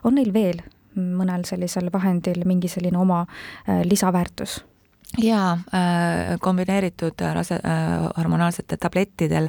on 0.02 0.18
neil 0.18 0.34
veel 0.34 0.64
mõnel 0.98 1.46
sellisel 1.46 1.92
vahendil 1.94 2.42
mingi 2.44 2.68
selline 2.68 2.98
oma 2.98 3.22
lisaväärtus 3.86 4.58
jaa, 5.18 5.52
äh, 5.52 6.38
kombineeritud 6.40 7.20
rase-, 7.34 7.54
äh, 7.54 8.08
hormonaalsetel 8.16 8.78
tablettidel, 8.80 9.48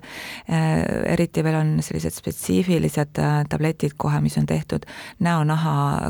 äh, 0.49 1.13
eriti 1.13 1.43
veel 1.43 1.55
on 1.55 1.71
sellised 1.83 2.15
spetsiifilised 2.17 3.19
tabletid 3.49 3.95
kohe, 3.97 4.19
mis 4.21 4.37
on 4.37 4.45
tehtud 4.45 4.85
näonaha 5.23 6.01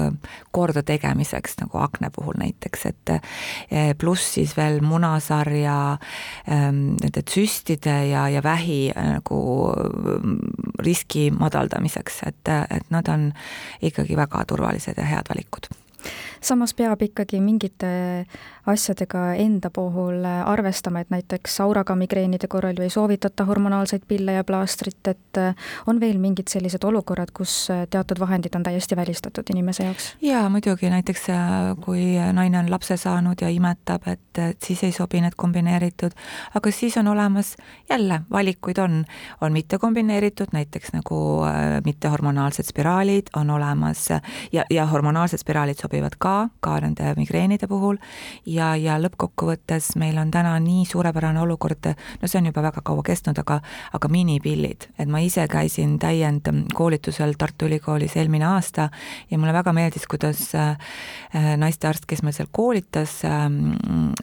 kordategemiseks, 0.52 1.58
nagu 1.62 1.78
akne 1.78 2.10
puhul 2.16 2.38
näiteks, 2.40 2.86
et 2.86 3.14
pluss 3.98 4.34
siis 4.34 4.56
veel 4.58 4.82
munasarja 4.86 5.78
ähm, 6.50 6.96
nende 7.02 7.22
tsüstide 7.22 7.96
ja, 8.10 8.28
ja 8.30 8.44
vähi 8.44 8.92
nagu 8.96 9.40
riski 10.80 11.30
madaldamiseks, 11.32 12.24
et, 12.28 12.54
et 12.70 12.90
nad 12.94 13.08
on 13.08 13.32
ikkagi 13.82 14.18
väga 14.18 14.46
turvalised 14.50 14.98
ja 14.98 15.08
head 15.08 15.30
valikud. 15.30 15.70
Samas 16.44 16.74
peab 16.76 17.02
ikkagi 17.06 17.40
mingite 17.40 17.90
asjadega 18.66 19.34
enda 19.40 19.70
puhul 19.74 20.24
arvestama, 20.46 21.04
et 21.04 21.10
näiteks 21.14 21.60
auraga 21.64 21.96
migreenide 22.00 22.48
korral 22.48 22.78
ju 22.78 22.86
ei 22.86 22.94
soovitata 22.94 23.46
hormonaalseid 23.46 24.06
pille 24.08 24.38
ja 24.38 24.44
plaastrit, 24.44 25.08
et 25.08 25.42
on 25.88 26.00
veel 26.00 26.18
mingid 26.22 26.48
sellised 26.52 26.84
olukorrad, 26.84 27.34
kus 27.34 27.68
teatud 27.90 28.20
vahendid 28.20 28.56
on 28.56 28.64
täiesti 28.64 28.96
välistatud 28.96 29.50
inimese 29.52 29.84
jaoks? 29.84 30.14
jaa, 30.22 30.46
muidugi, 30.50 30.90
näiteks 30.90 31.28
kui 31.86 32.06
naine 32.34 32.60
on 32.60 32.72
lapse 32.72 32.98
saanud 32.98 33.42
ja 33.42 33.50
imetab, 33.50 34.08
et, 34.08 34.40
et 34.40 34.62
siis 34.64 34.84
ei 34.84 34.92
sobi 34.96 35.22
need 35.22 35.36
kombineeritud, 35.38 36.16
aga 36.56 36.72
siis 36.72 36.98
on 36.98 37.08
olemas 37.08 37.56
jälle, 37.90 38.22
valikuid 38.32 38.78
on, 38.78 39.04
on 39.42 39.54
mitte 39.54 39.78
kombineeritud, 39.78 40.54
näiteks 40.54 40.94
nagu 40.94 41.20
äh, 41.48 41.82
mittehormonaalsed 41.86 42.70
spiraalid 42.70 43.34
on 43.36 43.50
olemas 43.50 44.10
ja, 44.52 44.66
ja 44.70 44.86
hormonaalsed 44.86 45.44
spiraalid 45.44 45.82
sobivad 45.82 46.18
ka, 46.18 46.50
ka 46.60 46.80
nende 46.84 47.14
migreenide 47.20 47.68
puhul 47.68 47.98
ja, 48.54 48.74
ja 48.80 48.98
lõppkokkuvõttes 49.02 49.94
meil 50.02 50.18
on 50.22 50.32
täna 50.32 50.54
nii 50.64 50.86
suurepärane 50.88 51.42
olukord, 51.42 51.90
no 52.22 52.30
see 52.30 52.40
on 52.40 52.50
juba 52.50 52.64
väga 52.66 52.84
kaua 52.86 53.04
kestnud, 53.06 53.40
aga, 53.42 53.60
aga 53.94 54.10
minipillid, 54.12 54.88
et 55.00 55.10
ma 55.10 55.22
ise 55.24 55.46
käisin 55.52 55.98
täiendkoolitusel 56.02 57.36
Tartu 57.40 57.68
Ülikoolis 57.70 58.18
eelmine 58.20 58.48
aasta 58.50 58.90
ja 59.32 59.40
mulle 59.40 59.54
väga 59.56 59.74
meeldis, 59.76 60.08
kuidas 60.10 60.46
äh, 60.56 60.78
naistearst, 61.58 62.08
kes 62.10 62.24
meil 62.24 62.36
seal 62.38 62.50
koolitas, 62.52 63.20
ähm, 63.28 63.76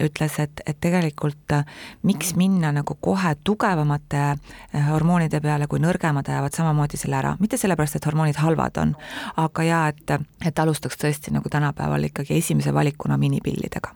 ütles, 0.02 0.38
et, 0.42 0.62
et 0.66 0.80
tegelikult 0.80 1.56
äh, 1.56 1.64
miks 2.06 2.34
minna 2.38 2.72
nagu 2.76 2.96
kohe 3.00 3.34
tugevamate 3.44 4.22
äh, 4.26 4.90
hormoonide 4.90 5.42
peale, 5.44 5.68
kui 5.70 5.82
nõrgemad 5.82 6.28
ajavad 6.28 6.56
samamoodi 6.56 7.00
selle 7.00 7.20
ära, 7.20 7.34
mitte 7.40 7.60
sellepärast, 7.60 7.98
et 7.98 8.10
hormoonid 8.10 8.40
halvad 8.40 8.82
on, 8.82 8.94
aga 9.40 9.66
jaa, 9.66 9.86
et, 9.94 10.14
et 10.46 10.62
alustaks 10.62 11.00
tõesti 11.00 11.34
nagu 11.34 11.50
tänapäeval 11.52 12.10
ikkagi 12.10 12.38
esimese 12.38 12.74
valikuna 12.74 13.18
minipillidega 13.20 13.94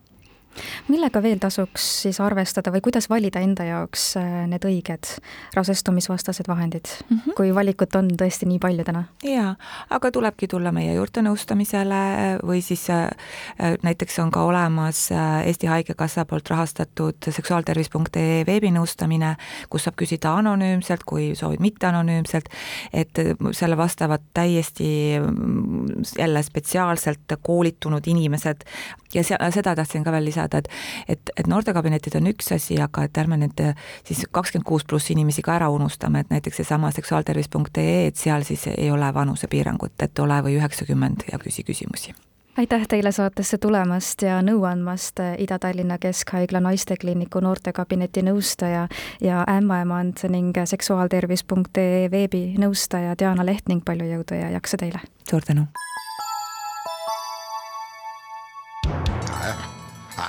millega 0.88 1.22
veel 1.22 1.38
tasuks 1.42 1.86
siis 2.04 2.20
arvestada 2.20 2.72
või 2.74 2.82
kuidas 2.84 3.08
valida 3.10 3.42
enda 3.44 3.66
jaoks 3.68 4.06
äh, 4.20 4.44
need 4.50 4.64
õiged 4.68 5.10
rasestumisvastased 5.56 6.48
vahendid 6.48 6.88
mm, 6.88 7.16
-hmm. 7.16 7.36
kui 7.36 7.54
valikut 7.54 7.94
on 7.98 8.10
tõesti 8.20 8.48
nii 8.48 8.58
palju 8.62 8.84
täna? 8.84 9.04
jaa, 9.24 9.54
aga 9.90 10.10
tulebki 10.10 10.48
tulla 10.48 10.72
meie 10.72 10.94
juurde 10.94 11.22
nõustamisele 11.26 12.02
või 12.42 12.62
siis 12.62 12.88
äh, 12.90 13.08
äh, 13.60 13.76
näiteks 13.82 14.18
on 14.18 14.30
ka 14.30 14.42
olemas 14.42 15.08
Eesti 15.44 15.66
Haigekassa 15.66 16.24
poolt 16.24 16.50
rahastatud 16.50 17.30
seksuaaltervis.ee 17.30 18.44
veebinõustamine, 18.46 19.34
kus 19.70 19.84
saab 19.84 19.96
küsida 20.00 20.34
anonüümselt, 20.38 21.04
kui 21.04 21.32
soovid 21.36 21.60
mitte 21.60 21.86
anonüümselt, 21.86 22.48
et 22.92 23.18
selle 23.52 23.76
vastavad 23.76 24.22
täiesti 24.34 25.18
mm, 25.20 26.04
jälle 26.18 26.42
spetsiaalselt 26.42 27.36
koolitunud 27.42 28.06
inimesed 28.06 28.64
ja 29.14 29.22
seda 29.24 29.74
tahtsin 29.76 30.04
ka 30.04 30.12
veel 30.12 30.24
lisada, 30.24 30.43
teada, 30.48 30.58
et 31.08 31.14
et, 31.14 31.30
et 31.36 31.46
noortekabinetid 31.46 32.16
on 32.20 32.28
üks 32.32 32.52
asi, 32.54 32.78
aga 32.82 33.04
et 33.04 33.18
ärme 33.18 33.38
nüüd 33.40 33.62
siis 34.04 34.24
kakskümmend 34.30 34.66
kuus 34.68 34.84
pluss 34.84 35.10
inimesi 35.10 35.42
ka 35.42 35.56
ära 35.56 35.70
unustame, 35.72 36.24
et 36.24 36.30
näiteks 36.30 36.62
seesama 36.62 36.90
seksuaaltervis.ee, 36.94 38.06
et 38.06 38.16
seal 38.16 38.44
siis 38.46 38.66
ei 38.76 38.90
ole 38.90 39.14
vanusepiirangut, 39.14 39.96
et 40.02 40.18
ole 40.18 40.42
või 40.46 40.60
üheksakümmend 40.60 41.28
ja 41.32 41.38
küsi 41.42 41.64
küsimusi 41.64 42.14
aitäh 42.56 42.86
teile 42.88 43.12
saatesse 43.12 43.58
tulemast 43.58 44.22
ja 44.22 44.38
nõu 44.42 44.62
andmast, 44.68 45.18
Ida-Tallinna 45.38 45.98
Keskhaigla 45.98 46.60
naistekliiniku 46.62 47.42
noortekabineti 47.42 48.22
nõustaja 48.28 48.86
ja 49.20 49.44
ämmaemand 49.56 50.22
ning 50.30 50.54
seksuaaltervis.ee 50.64 52.10
veebinõustaja 52.10 53.18
Diana 53.18 53.46
Leht 53.46 53.68
ning 53.68 53.84
palju 53.84 54.06
jõudu 54.12 54.38
ja 54.38 54.54
jaksu 54.54 54.80
teile! 54.80 55.02
suur 55.30 55.42
tänu! 55.42 55.66